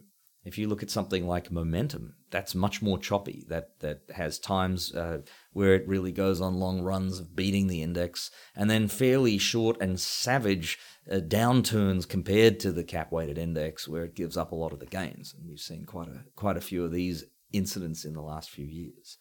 [0.46, 3.46] If you look at something like momentum, that's much more choppy.
[3.48, 5.22] That that has times uh,
[5.54, 9.78] where it really goes on long runs of beating the index, and then fairly short
[9.80, 10.78] and savage
[11.10, 14.86] uh, downturns compared to the cap-weighted index, where it gives up a lot of the
[14.86, 15.34] gains.
[15.34, 18.66] And we've seen quite a quite a few of these incidents in the last few
[18.66, 19.18] years.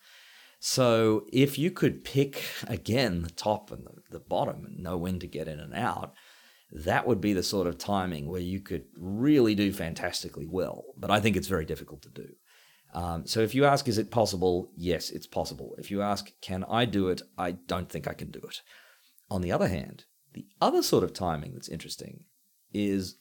[0.64, 5.18] So if you could pick again the top and the, the bottom and know when
[5.18, 6.14] to get in and out,
[6.70, 10.84] that would be the sort of timing where you could really do fantastically well.
[10.96, 12.28] But I think it's very difficult to do.
[12.94, 14.70] Um, so if you ask, is it possible?
[14.76, 15.74] Yes, it's possible.
[15.78, 17.22] If you ask, can I do it?
[17.36, 18.60] I don't think I can do it.
[19.32, 22.22] On the other hand, the other sort of timing that's interesting
[22.72, 23.16] is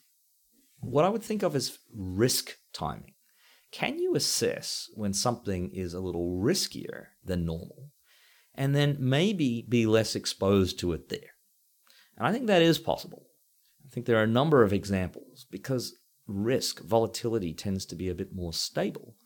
[0.78, 3.14] what I would think of as risk timing.
[3.72, 7.90] Can you assess when something is a little riskier than normal
[8.54, 11.36] and then maybe be less exposed to it there?
[12.16, 13.26] And I think that is possible.
[13.84, 18.14] I think there are a number of examples because risk, volatility tends to be a
[18.14, 19.16] bit more stable.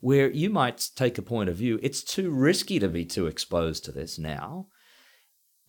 [0.00, 3.84] Where you might take a point of view, it's too risky to be too exposed
[3.84, 4.66] to this now.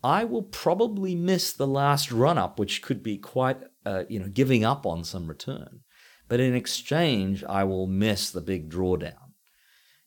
[0.04, 4.28] I will probably miss the last run up, which could be quite, uh, you know,
[4.28, 5.82] giving up on some return.
[6.28, 9.34] But in exchange, I will miss the big drawdown.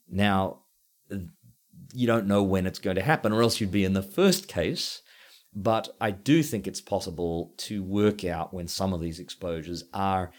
[0.08, 0.64] Now,
[1.92, 4.48] you don't know when it's going to happen, or else you'd be in the first
[4.48, 5.02] case
[5.56, 10.30] but I do think it's possible to work out when some of these exposures are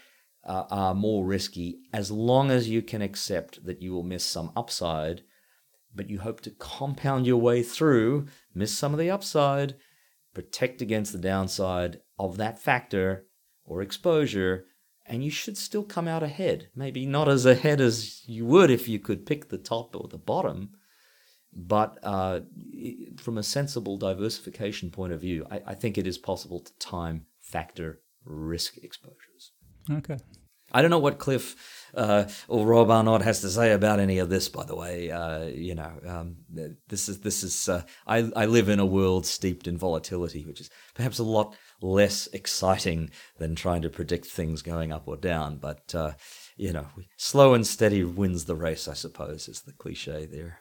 [0.44, 4.50] uh, are more risky, as long as you can accept that you will miss some
[4.56, 5.22] upside,
[5.94, 9.74] but you hope to compound your way through, miss some of the upside,
[10.32, 13.26] protect against the downside of that factor
[13.64, 14.64] or exposure,
[15.04, 16.68] and you should still come out ahead.
[16.74, 20.16] Maybe not as ahead as you would if you could pick the top or the
[20.16, 20.70] bottom,
[21.52, 22.40] but uh,
[23.16, 27.26] from a sensible diversification point of view, I, I, think it is possible to time
[27.40, 29.52] factor risk exposures.
[29.90, 30.18] Okay.
[30.70, 31.56] I don't know what Cliff
[31.94, 34.48] uh, or Rob Arnott has to say about any of this.
[34.48, 36.36] By the way, uh, you know, um,
[36.88, 37.68] this is this is.
[37.68, 41.56] Uh, I I live in a world steeped in volatility, which is perhaps a lot
[41.80, 45.56] less exciting than trying to predict things going up or down.
[45.56, 46.12] But uh,
[46.56, 48.88] you know, slow and steady wins the race.
[48.88, 50.60] I suppose is the cliche there.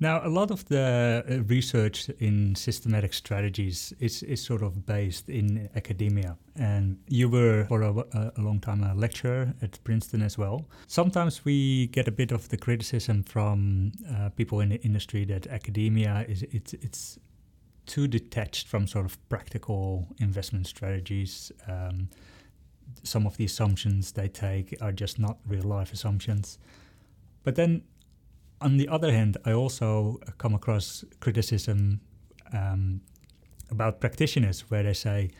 [0.00, 5.28] Now, a lot of the uh, research in systematic strategies is, is sort of based
[5.28, 6.36] in academia.
[6.54, 10.66] And you were for a, a, long time a lecturer at Princeton as well.
[10.86, 15.48] Sometimes we get a bit of the criticism from uh, people in the industry that
[15.48, 17.18] academia is it's, it's
[17.86, 21.50] too detached from sort of practical investment strategies.
[21.66, 22.08] Um,
[23.02, 26.58] some of the assumptions they take are just not real life assumptions.
[27.42, 27.82] But then
[28.60, 32.00] on the other hand, I also come across criticism
[32.52, 33.00] um,
[33.70, 35.30] about practitioners where they say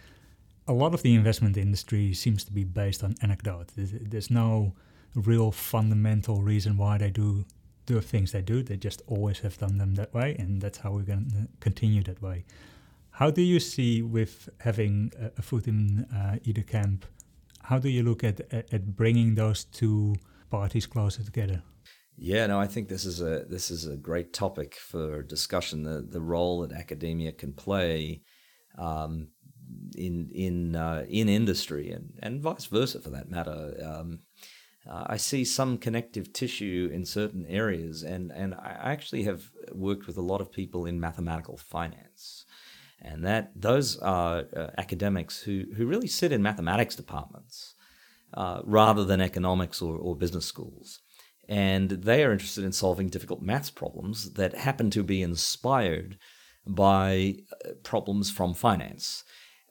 [0.66, 3.68] a lot of the investment industry seems to be based on anecdote.
[3.74, 4.74] There's, there's no
[5.14, 7.44] real fundamental reason why they do
[7.86, 8.62] the things they do.
[8.62, 12.02] They just always have done them that way, and that's how we're going to continue
[12.04, 12.44] that way.
[13.12, 17.06] How do you see with having a, a foot in uh, either camp?
[17.62, 20.16] How do you look at, at, at bringing those two
[20.50, 21.62] parties closer together?
[22.20, 25.84] Yeah, no, I think this is a this is a great topic for discussion.
[25.84, 28.22] The the role that academia can play
[28.76, 29.28] um,
[29.96, 33.72] in in uh, in industry and and vice versa for that matter.
[33.84, 34.20] Um,
[34.90, 40.08] uh, I see some connective tissue in certain areas, and and I actually have worked
[40.08, 42.44] with a lot of people in mathematical finance,
[43.00, 47.74] and that those are uh, academics who who really sit in mathematics departments
[48.34, 51.00] uh, rather than economics or, or business schools
[51.48, 56.18] and they are interested in solving difficult maths problems that happen to be inspired
[56.66, 59.24] by uh, problems from finance.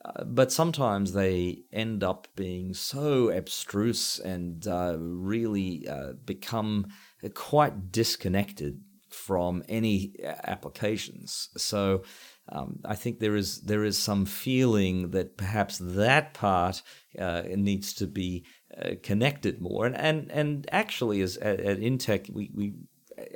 [0.04, 6.88] Uh, but sometimes they end up being so abstruse and uh, really uh, become
[7.34, 11.50] quite disconnected from any uh, applications.
[11.58, 12.04] So
[12.50, 16.82] um, I think there is there is some feeling that perhaps that part
[17.20, 19.86] uh, needs to be uh, connected more.
[19.86, 22.74] And and and actually, as at, at Intech, we we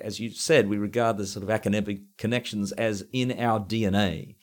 [0.01, 4.35] as you said, we regard the sort of academic connections as in our DNA.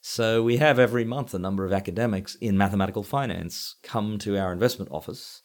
[0.00, 4.52] So we have every month a number of academics in mathematical finance come to our
[4.52, 5.42] investment office,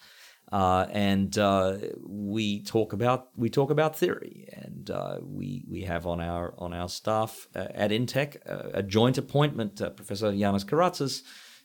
[0.52, 6.08] uh, and uh, we talk about we talk about theory, and uh, we we have
[6.08, 8.38] on our on our staff uh, at Intech
[8.74, 11.22] a joint appointment, uh, Professor Yanis Karatzas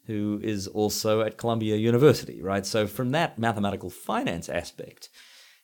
[0.07, 2.67] who is also at Columbia University, right?
[2.67, 5.09] So from that mathematical finance aspect,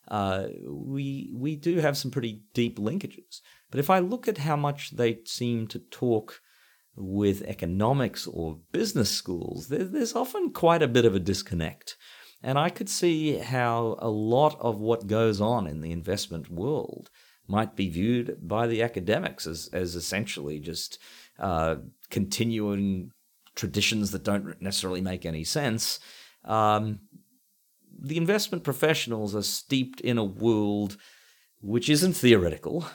[0.09, 3.41] uh, we we do have some pretty deep linkages.
[3.70, 6.41] But if I look at how much they seem to talk
[6.97, 11.97] with economics or business schools, there, there's often quite a bit of a disconnect.
[12.43, 17.11] And I could see how a lot of what goes on in the investment world
[17.49, 20.99] might be viewed by the academics as, as essentially just
[21.39, 21.76] uh,
[22.11, 23.11] continuing
[23.59, 26.01] traditions that don't necessarily make any sense.
[26.45, 27.01] Um,
[28.01, 30.97] the investment professionals are steeped in a world
[31.61, 32.87] which isn't theoretical.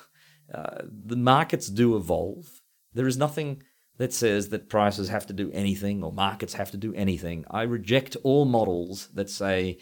[0.53, 2.61] Uh, the markets do evolve.
[2.93, 3.61] There is nothing
[3.97, 7.45] that says that prices have to do anything or markets have to do anything.
[7.51, 9.80] I reject all models that say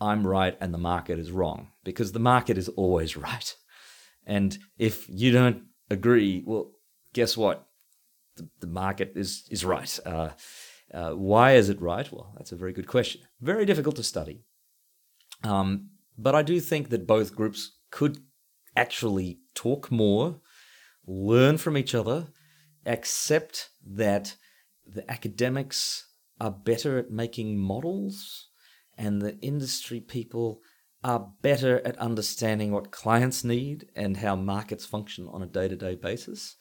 [0.00, 3.54] I'm right and the market is wrong because the market is always right.
[4.24, 6.70] And if you don't agree, well,
[7.12, 7.66] guess what?
[8.36, 9.98] The, the market is, is right.
[10.04, 10.30] Uh,
[10.92, 12.10] uh, why is it right?
[12.10, 13.22] Well, that's a very good question.
[13.40, 14.44] Very difficult to study.
[15.44, 18.18] Um, but I do think that both groups could
[18.76, 20.40] actually talk more,
[21.06, 22.28] learn from each other,
[22.86, 24.36] accept that
[24.86, 26.06] the academics
[26.40, 28.48] are better at making models
[28.96, 30.60] and the industry people
[31.02, 35.76] are better at understanding what clients need and how markets function on a day to
[35.76, 36.56] day basis.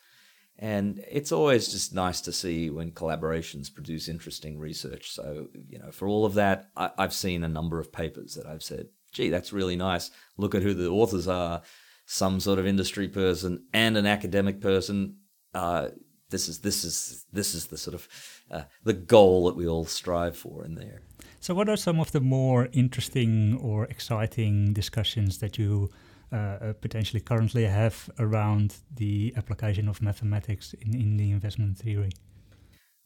[0.62, 5.10] And it's always just nice to see when collaborations produce interesting research.
[5.10, 8.46] So, you know, for all of that, I, have seen a number of papers that
[8.46, 10.12] I've said, gee, that's really nice.
[10.36, 11.62] Look at who the authors are
[12.06, 15.16] some sort of industry person and an academic person.
[15.54, 15.90] Uh,
[16.30, 18.08] this is this is this is the sort of
[18.52, 21.02] uh, the goal that we all strive for in there.
[21.40, 25.90] So, what are some of the more interesting or exciting discussions that you
[26.32, 32.12] uh, uh, potentially currently have around the application of mathematics in, in the investment theory?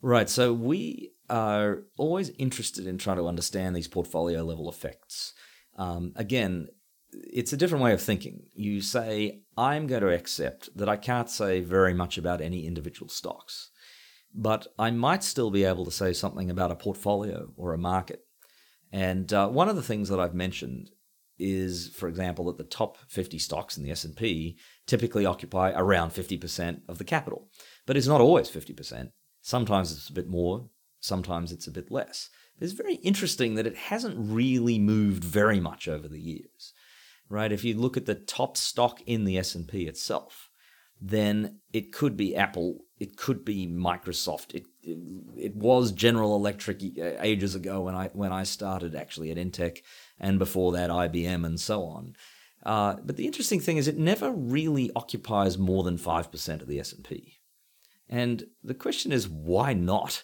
[0.01, 0.29] Right.
[0.29, 5.33] So, we are always interested in trying to understand these portfolio level effects.
[5.77, 6.67] Um, again,
[7.11, 8.43] it's a different way of thinking.
[8.53, 13.09] You say, I'm going to accept that I can't say very much about any individual
[13.09, 13.71] stocks
[14.33, 18.25] but I might still be able to say something about a portfolio or a market.
[18.91, 20.89] And uh, one of the things that I've mentioned
[21.39, 26.81] is, for example, that the top 50 stocks in the S&P typically occupy around 50%
[26.87, 27.49] of the capital.
[27.85, 29.11] But it's not always 50%.
[29.41, 30.69] Sometimes it's a bit more,
[30.99, 32.29] sometimes it's a bit less.
[32.59, 36.73] It's very interesting that it hasn't really moved very much over the years.
[37.29, 37.51] Right?
[37.51, 40.49] If you look at the top stock in the S&P itself,
[41.01, 44.53] then it could be Apple, it could be Microsoft.
[44.53, 44.97] It, it,
[45.35, 49.79] it was General Electric uh, ages ago when I when I started actually at Intech,
[50.19, 52.15] and before that IBM and so on.
[52.65, 56.67] Uh, but the interesting thing is, it never really occupies more than five percent of
[56.67, 57.39] the S and P.
[58.09, 60.23] And the question is, why not?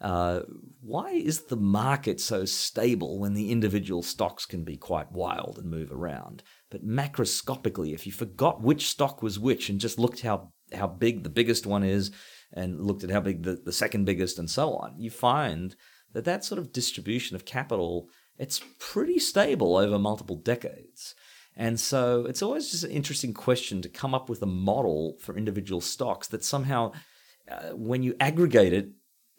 [0.00, 0.42] Uh,
[0.80, 5.70] why is the market so stable when the individual stocks can be quite wild and
[5.70, 6.42] move around?
[6.70, 11.24] But macroscopically, if you forgot which stock was which and just looked how, how big
[11.24, 12.12] the biggest one is
[12.52, 15.74] and looked at how big the, the second biggest and so on, you find
[16.12, 18.08] that that sort of distribution of capital,
[18.38, 21.14] it's pretty stable over multiple decades.
[21.56, 25.36] And so it's always just an interesting question to come up with a model for
[25.36, 26.92] individual stocks that somehow,
[27.50, 28.90] uh, when you aggregate it,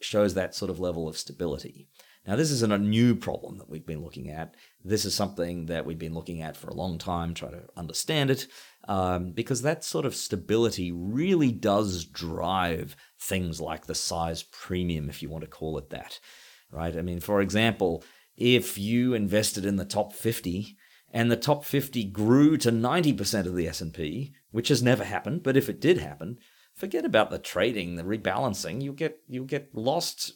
[0.01, 1.87] shows that sort of level of stability.
[2.27, 4.55] Now, this isn't a new problem that we've been looking at.
[4.83, 8.29] This is something that we've been looking at for a long time, trying to understand
[8.29, 8.47] it,
[8.87, 15.21] um, because that sort of stability really does drive things like the size premium, if
[15.21, 16.19] you want to call it that,
[16.71, 16.95] right?
[16.97, 18.03] I mean, for example,
[18.39, 20.77] if you invested in the top 50
[21.11, 25.57] and the top 50 grew to 90% of the S&P, which has never happened, but
[25.57, 26.37] if it did happen,
[26.73, 28.81] forget about the trading, the rebalancing.
[28.81, 30.33] You get you get lost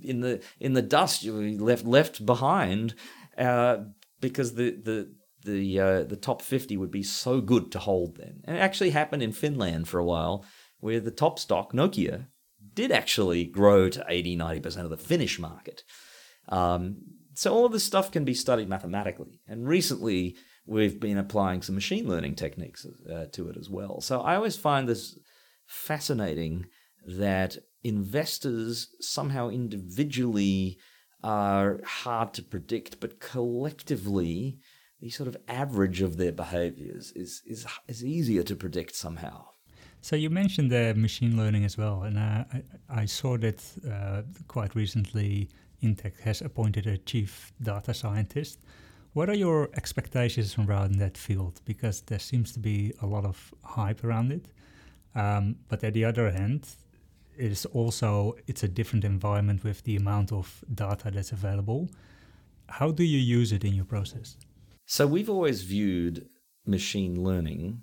[0.00, 1.22] in the in the dust.
[1.22, 2.94] You left left behind
[3.36, 3.78] uh,
[4.20, 5.14] because the the
[5.44, 8.40] the uh, the top fifty would be so good to hold then.
[8.44, 10.44] And it actually happened in Finland for a while,
[10.80, 12.28] where the top stock Nokia
[12.74, 15.82] did actually grow to 80 90% of the Finnish market.
[16.48, 16.98] Um,
[17.34, 19.40] so all of this stuff can be studied mathematically.
[19.48, 20.36] And recently,
[20.66, 24.00] we've been applying some machine learning techniques uh, to it as well.
[24.00, 25.18] So I always find this
[25.66, 26.66] fascinating
[27.06, 30.78] that investors somehow individually
[31.24, 34.58] are hard to predict, but collectively,
[35.00, 39.46] the sort of average of their behaviors is, is, is easier to predict somehow.
[40.00, 44.74] So you mentioned the machine learning as well, and I, I, saw that uh, quite
[44.74, 45.48] recently
[45.82, 48.60] Intech has appointed a chief data scientist.
[49.12, 51.60] What are your expectations around that field?
[51.64, 54.46] Because there seems to be a lot of hype around it.
[55.14, 56.66] Um, but at the other hand,
[57.36, 61.90] it is also it's a different environment with the amount of data that's available.
[62.68, 64.36] How do you use it in your process?
[64.86, 66.28] So we've always viewed
[66.66, 67.82] machine learning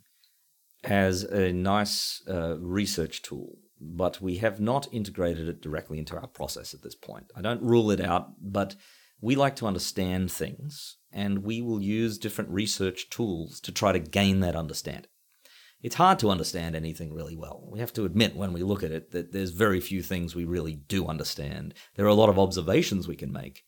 [0.83, 6.27] as a nice uh, research tool, but we have not integrated it directly into our
[6.27, 7.31] process at this point.
[7.35, 8.75] I don't rule it out, but
[9.21, 13.99] we like to understand things and we will use different research tools to try to
[13.99, 15.09] gain that understanding.
[15.81, 17.65] It's hard to understand anything really well.
[17.71, 20.43] We have to admit when we look at it that there's very few things we
[20.43, 21.73] really do understand.
[21.95, 23.63] There are a lot of observations we can make.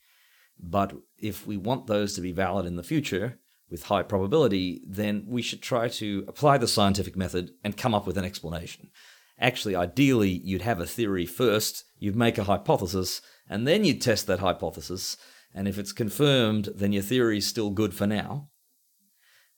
[0.59, 3.39] But if we want those to be valid in the future
[3.69, 8.05] with high probability, then we should try to apply the scientific method and come up
[8.05, 8.91] with an explanation.
[9.39, 14.27] Actually, ideally, you'd have a theory first, you'd make a hypothesis, and then you'd test
[14.27, 15.17] that hypothesis
[15.53, 18.49] and if it's confirmed, then your theory is still good for now.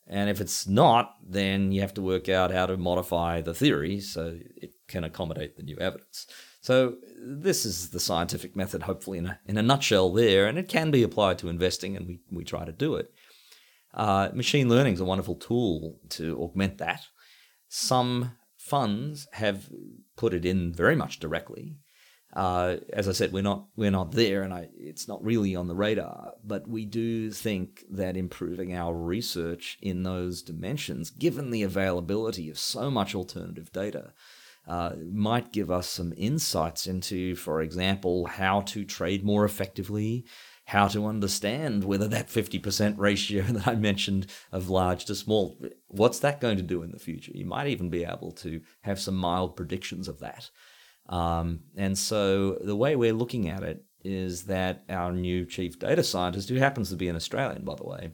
[0.07, 3.99] And if it's not, then you have to work out how to modify the theory
[4.01, 6.27] so it can accommodate the new evidence.
[6.61, 10.67] So this is the scientific method, hopefully in a, in a nutshell there, and it
[10.67, 13.11] can be applied to investing, and we, we try to do it.
[13.93, 17.03] Uh, machine learning is a wonderful tool to augment that.
[17.69, 18.31] Some
[18.63, 19.69] funds have
[20.15, 21.77] put it in very much directly.
[22.35, 25.67] Uh, as I said, we're not we're not there, and I, it's not really on
[25.67, 26.33] the radar.
[26.43, 32.57] But we do think that improving our research in those dimensions, given the availability of
[32.57, 34.13] so much alternative data,
[34.67, 40.25] uh, might give us some insights into, for example, how to trade more effectively,
[40.65, 45.57] how to understand whether that 50% ratio that I mentioned of large to small,
[45.87, 47.31] what's that going to do in the future?
[47.33, 50.49] You might even be able to have some mild predictions of that.
[51.09, 56.03] Um, and so the way we're looking at it is that our new chief data
[56.03, 58.11] scientist, who happens to be an Australian, by the way,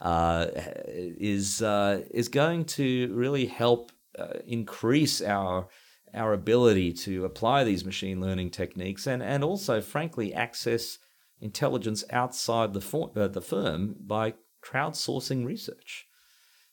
[0.00, 0.46] uh,
[0.86, 5.68] is uh, is going to really help uh, increase our
[6.14, 10.98] our ability to apply these machine learning techniques and and also, frankly, access
[11.42, 14.34] intelligence outside the for, uh, the firm by
[14.64, 16.06] crowdsourcing research.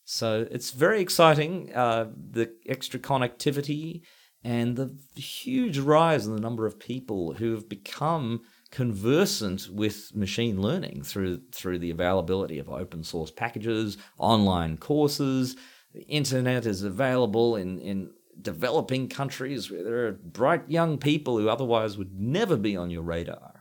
[0.06, 1.74] So it's very exciting.
[1.74, 4.02] Uh, the extra connectivity
[4.44, 8.42] and the huge rise in the number of people who have become
[8.72, 15.56] conversant with machine learning through through the availability of open source packages, online courses.
[15.94, 21.50] The internet is available in, in developing countries where there are bright young people who
[21.50, 23.59] otherwise would never be on your radar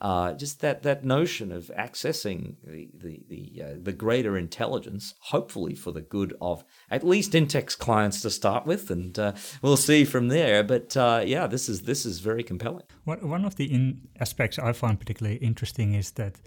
[0.00, 5.74] uh, just that that notion of accessing the the the, uh, the, greater intelligence, hopefully
[5.74, 10.04] for the good of at least Intech's clients to start with, and uh, we'll see
[10.04, 10.62] from there.
[10.62, 12.84] But uh, yeah, this is this is very compelling.
[13.04, 16.40] One of the aspects I find particularly interesting is that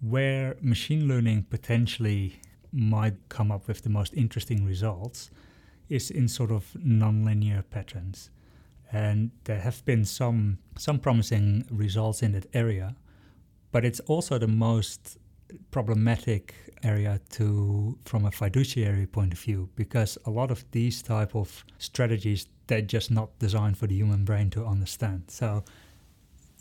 [0.00, 2.40] where machine learning potentially
[2.72, 5.30] might come up with the most interesting results
[5.90, 8.30] is in sort of nonlinear patterns
[8.92, 12.94] and there have been some some promising results in that area
[13.70, 15.18] but it's also the most
[15.70, 21.34] problematic area to from a fiduciary point of view because a lot of these type
[21.34, 25.24] of strategies they're just not designed for the human brain to understand.
[25.28, 25.64] So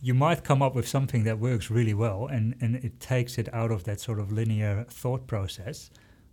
[0.01, 3.53] you might come up with something that works really well and, and it takes it
[3.53, 5.89] out of that sort of linear thought process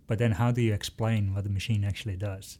[0.07, 2.57] but then how do you explain what the machine actually does?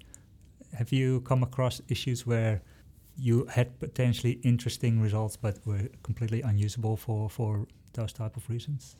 [0.73, 2.61] Have you come across issues where
[3.17, 8.97] you had potentially interesting results but were completely unusable for, for those type of reasons?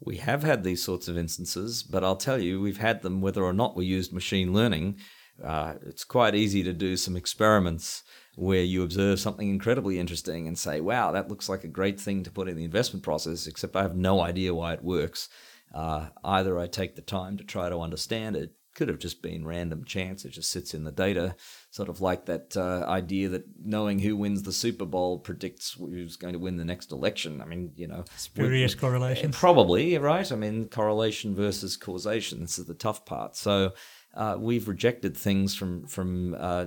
[0.00, 3.42] We have had these sorts of instances, but I'll tell you, we've had them whether
[3.42, 4.98] or not we used machine learning.
[5.42, 8.02] Uh, it's quite easy to do some experiments
[8.36, 12.22] where you observe something incredibly interesting and say, wow, that looks like a great thing
[12.24, 15.28] to put in the investment process, except I have no idea why it works.
[15.72, 19.46] Uh, either I take the time to try to understand it, could have just been
[19.46, 20.24] random chance.
[20.24, 21.36] It just sits in the data,
[21.70, 26.16] sort of like that uh, idea that knowing who wins the Super Bowl predicts who's
[26.16, 27.40] going to win the next election.
[27.40, 29.30] I mean, you know, spurious correlation.
[29.32, 30.30] Probably right.
[30.30, 32.40] I mean, correlation versus causation.
[32.40, 33.36] This is the tough part.
[33.36, 33.72] So
[34.14, 36.36] uh, we've rejected things from from.
[36.38, 36.66] Uh,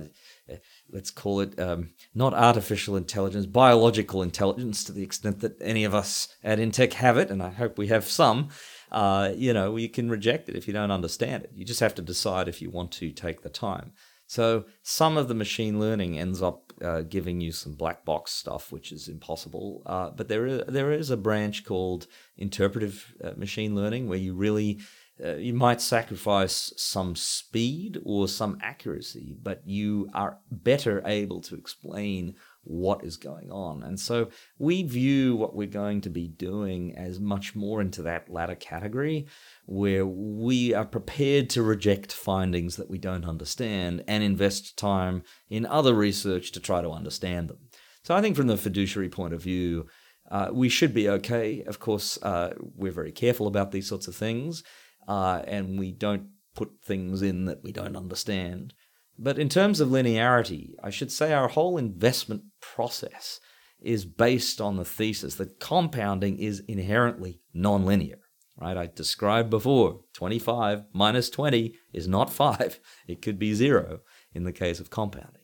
[0.90, 5.94] let's call it um, not artificial intelligence, biological intelligence, to the extent that any of
[5.94, 8.48] us at Intech have it, and I hope we have some
[8.90, 11.52] uh, you know, you can reject it if you don't understand it.
[11.54, 13.92] You just have to decide if you want to take the time.
[14.26, 18.70] So some of the machine learning ends up uh, giving you some black box stuff,
[18.70, 19.82] which is impossible.
[19.86, 24.34] Uh, but there is, there is a branch called interpretive uh, machine learning where you
[24.34, 24.80] really
[25.24, 31.56] uh, you might sacrifice some speed or some accuracy, but you are better able to
[31.56, 33.82] explain what is going on.
[33.82, 34.28] And so
[34.58, 39.26] we view what we're going to be doing as much more into that latter category
[39.66, 45.64] where we are prepared to reject findings that we don't understand and invest time in
[45.66, 47.58] other research to try to understand them.
[48.02, 49.86] So I think from the fiduciary point of view,
[50.30, 51.62] uh, we should be okay.
[51.66, 54.62] Of course, uh, we're very careful about these sorts of things,
[55.06, 58.74] uh, and we don't put things in that we don't understand.
[59.18, 63.40] But in terms of linearity, I should say our whole investment process
[63.80, 68.18] is based on the thesis that compounding is inherently nonlinear.
[68.60, 68.76] Right?
[68.76, 72.80] I described before 25 minus 20 is not 5.
[73.08, 74.00] It could be 0
[74.34, 75.42] in the case of compounding.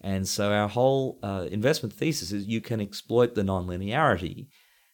[0.00, 4.48] And so our whole uh, investment thesis is you can exploit the nonlinearity,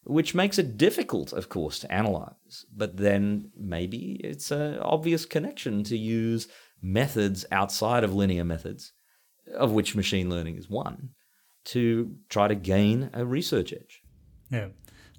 [0.05, 2.67] which makes it difficult, of course, to analyze.
[2.75, 6.49] But then maybe it's an obvious connection to use
[6.83, 8.93] methods outside of linear methods,
[9.55, 11.11] of which machine learning is one,
[11.65, 14.03] to try to gain a research edge.
[14.51, 14.69] Yeah.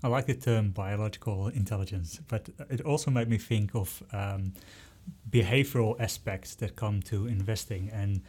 [0.03, 4.53] I like the term biological intelligence, but it also made me think of um,
[5.30, 7.89] behavioral aspects that come to investing.
[7.93, 8.22] And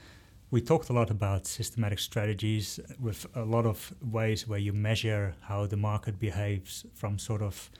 [0.52, 5.34] we talked a lot about systematic strategies with a lot of ways where you measure
[5.40, 7.70] how the market behaves from sort of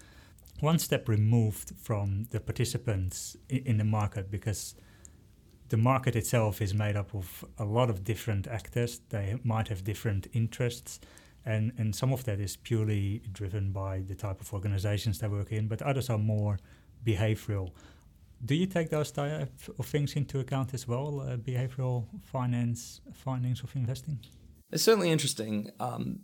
[0.59, 4.75] one step removed from the participants in the market because
[5.75, 9.01] the market itself is made up of a lot of different actors.
[9.09, 11.01] They might have different interests,
[11.45, 15.51] and, and some of that is purely driven by the type of organizations they work
[15.51, 16.61] in, but others are more
[17.05, 17.73] behavioral.
[18.45, 19.51] Do you take those type
[19.81, 24.21] of things into account as well, uh, behavioral finance findings of investing?
[24.71, 25.71] It's certainly interesting.
[25.81, 26.21] Um,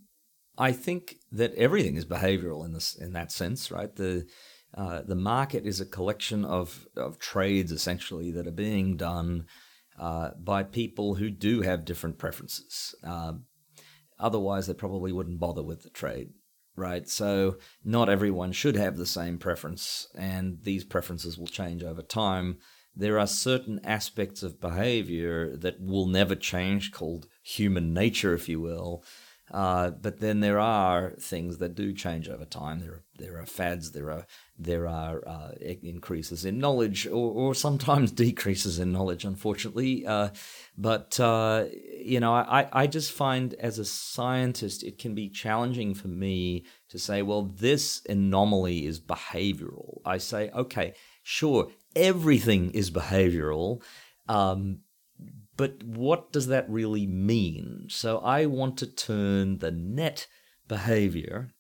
[0.57, 3.93] I think that everything is behavioral in this in that sense, right?
[3.97, 4.27] The
[4.75, 9.47] uh, the market is a collection of, of trades essentially that are being done
[9.99, 12.95] uh, by people who do have different preferences.
[13.05, 13.35] Uh,
[14.19, 16.31] otherwise, they probably wouldn't bother with the trade,
[16.77, 17.09] right?
[17.09, 22.59] So, not everyone should have the same preference, and these preferences will change over time.
[22.95, 28.61] There are certain aspects of behavior that will never change, called human nature, if you
[28.61, 29.05] will,
[29.51, 32.79] uh, but then there are things that do change over time.
[32.81, 34.27] There are, there are fads, there are
[34.57, 40.07] there are uh, increases in knowledge, or, or sometimes decreases in knowledge, unfortunately.
[40.07, 40.29] Uh,
[40.79, 41.65] but uh,
[41.99, 46.65] you know, I, I just find as a scientist, it can be challenging for me
[46.91, 50.01] to say, well, this anomaly is behavioral.
[50.05, 53.83] I say, okay, sure, everything is behavioral.
[54.29, 54.81] Um,
[55.61, 57.85] but what does that really mean?
[57.91, 60.27] So I want to turn the net
[60.69, 61.51] behavior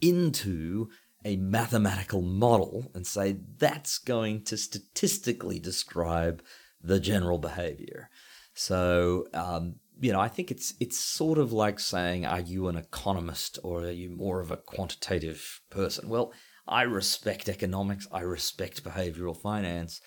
[0.00, 0.88] into
[1.22, 6.42] a mathematical model and say that's going to statistically describe
[6.82, 8.08] the general behavior.
[8.54, 12.76] So, um, you know, I think it's it's sort of like saying, are you an
[12.76, 16.08] economist or are you more of a quantitative person?
[16.08, 16.32] Well,
[16.66, 20.00] I respect economics, I respect behavioral finance,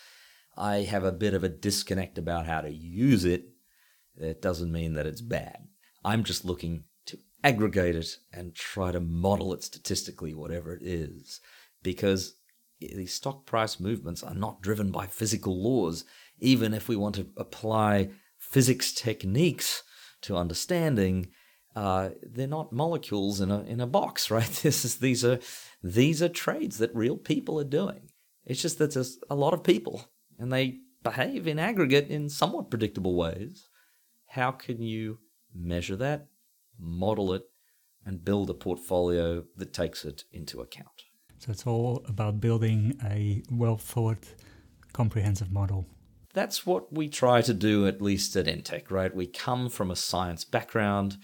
[0.58, 3.50] I have a bit of a disconnect about how to use it,
[4.18, 5.68] it doesn't mean that it's bad.
[6.04, 11.40] I'm just looking to aggregate it and try to model it statistically, whatever it is,
[11.84, 12.36] because
[12.80, 16.06] these stock price movements are not driven by physical laws.
[16.40, 19.84] Even if we want to apply physics techniques
[20.22, 21.28] to understanding,
[21.76, 24.50] uh, they're not molecules in a in a box, right?
[24.64, 25.40] This is these are
[25.84, 28.10] these are trades that real people are doing.
[28.46, 32.70] It's just that there's a lot of people and they behave in aggregate in somewhat
[32.70, 33.70] predictable ways,
[34.28, 35.20] how can you
[35.54, 36.28] measure that,
[36.80, 37.44] model it,
[38.06, 41.04] and build a portfolio that takes it into account?
[41.40, 44.34] So it's all about building a well thought,
[44.94, 45.86] comprehensive model.
[46.34, 49.16] That's what we try to do, at least at Intech, right?
[49.16, 51.18] We come from a science background.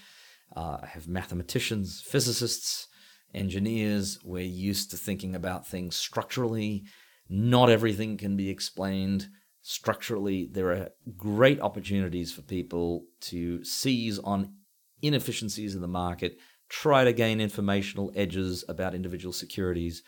[0.56, 2.88] Uh, I have mathematicians, physicists,
[3.34, 4.20] engineers.
[4.24, 6.86] We're used to thinking about things structurally
[7.34, 9.28] not everything can be explained
[9.64, 10.48] structurally.
[10.52, 14.54] There are great opportunities for people to seize on
[15.02, 16.38] inefficiencies in the market,
[16.70, 20.04] try to gain informational edges about individual securities,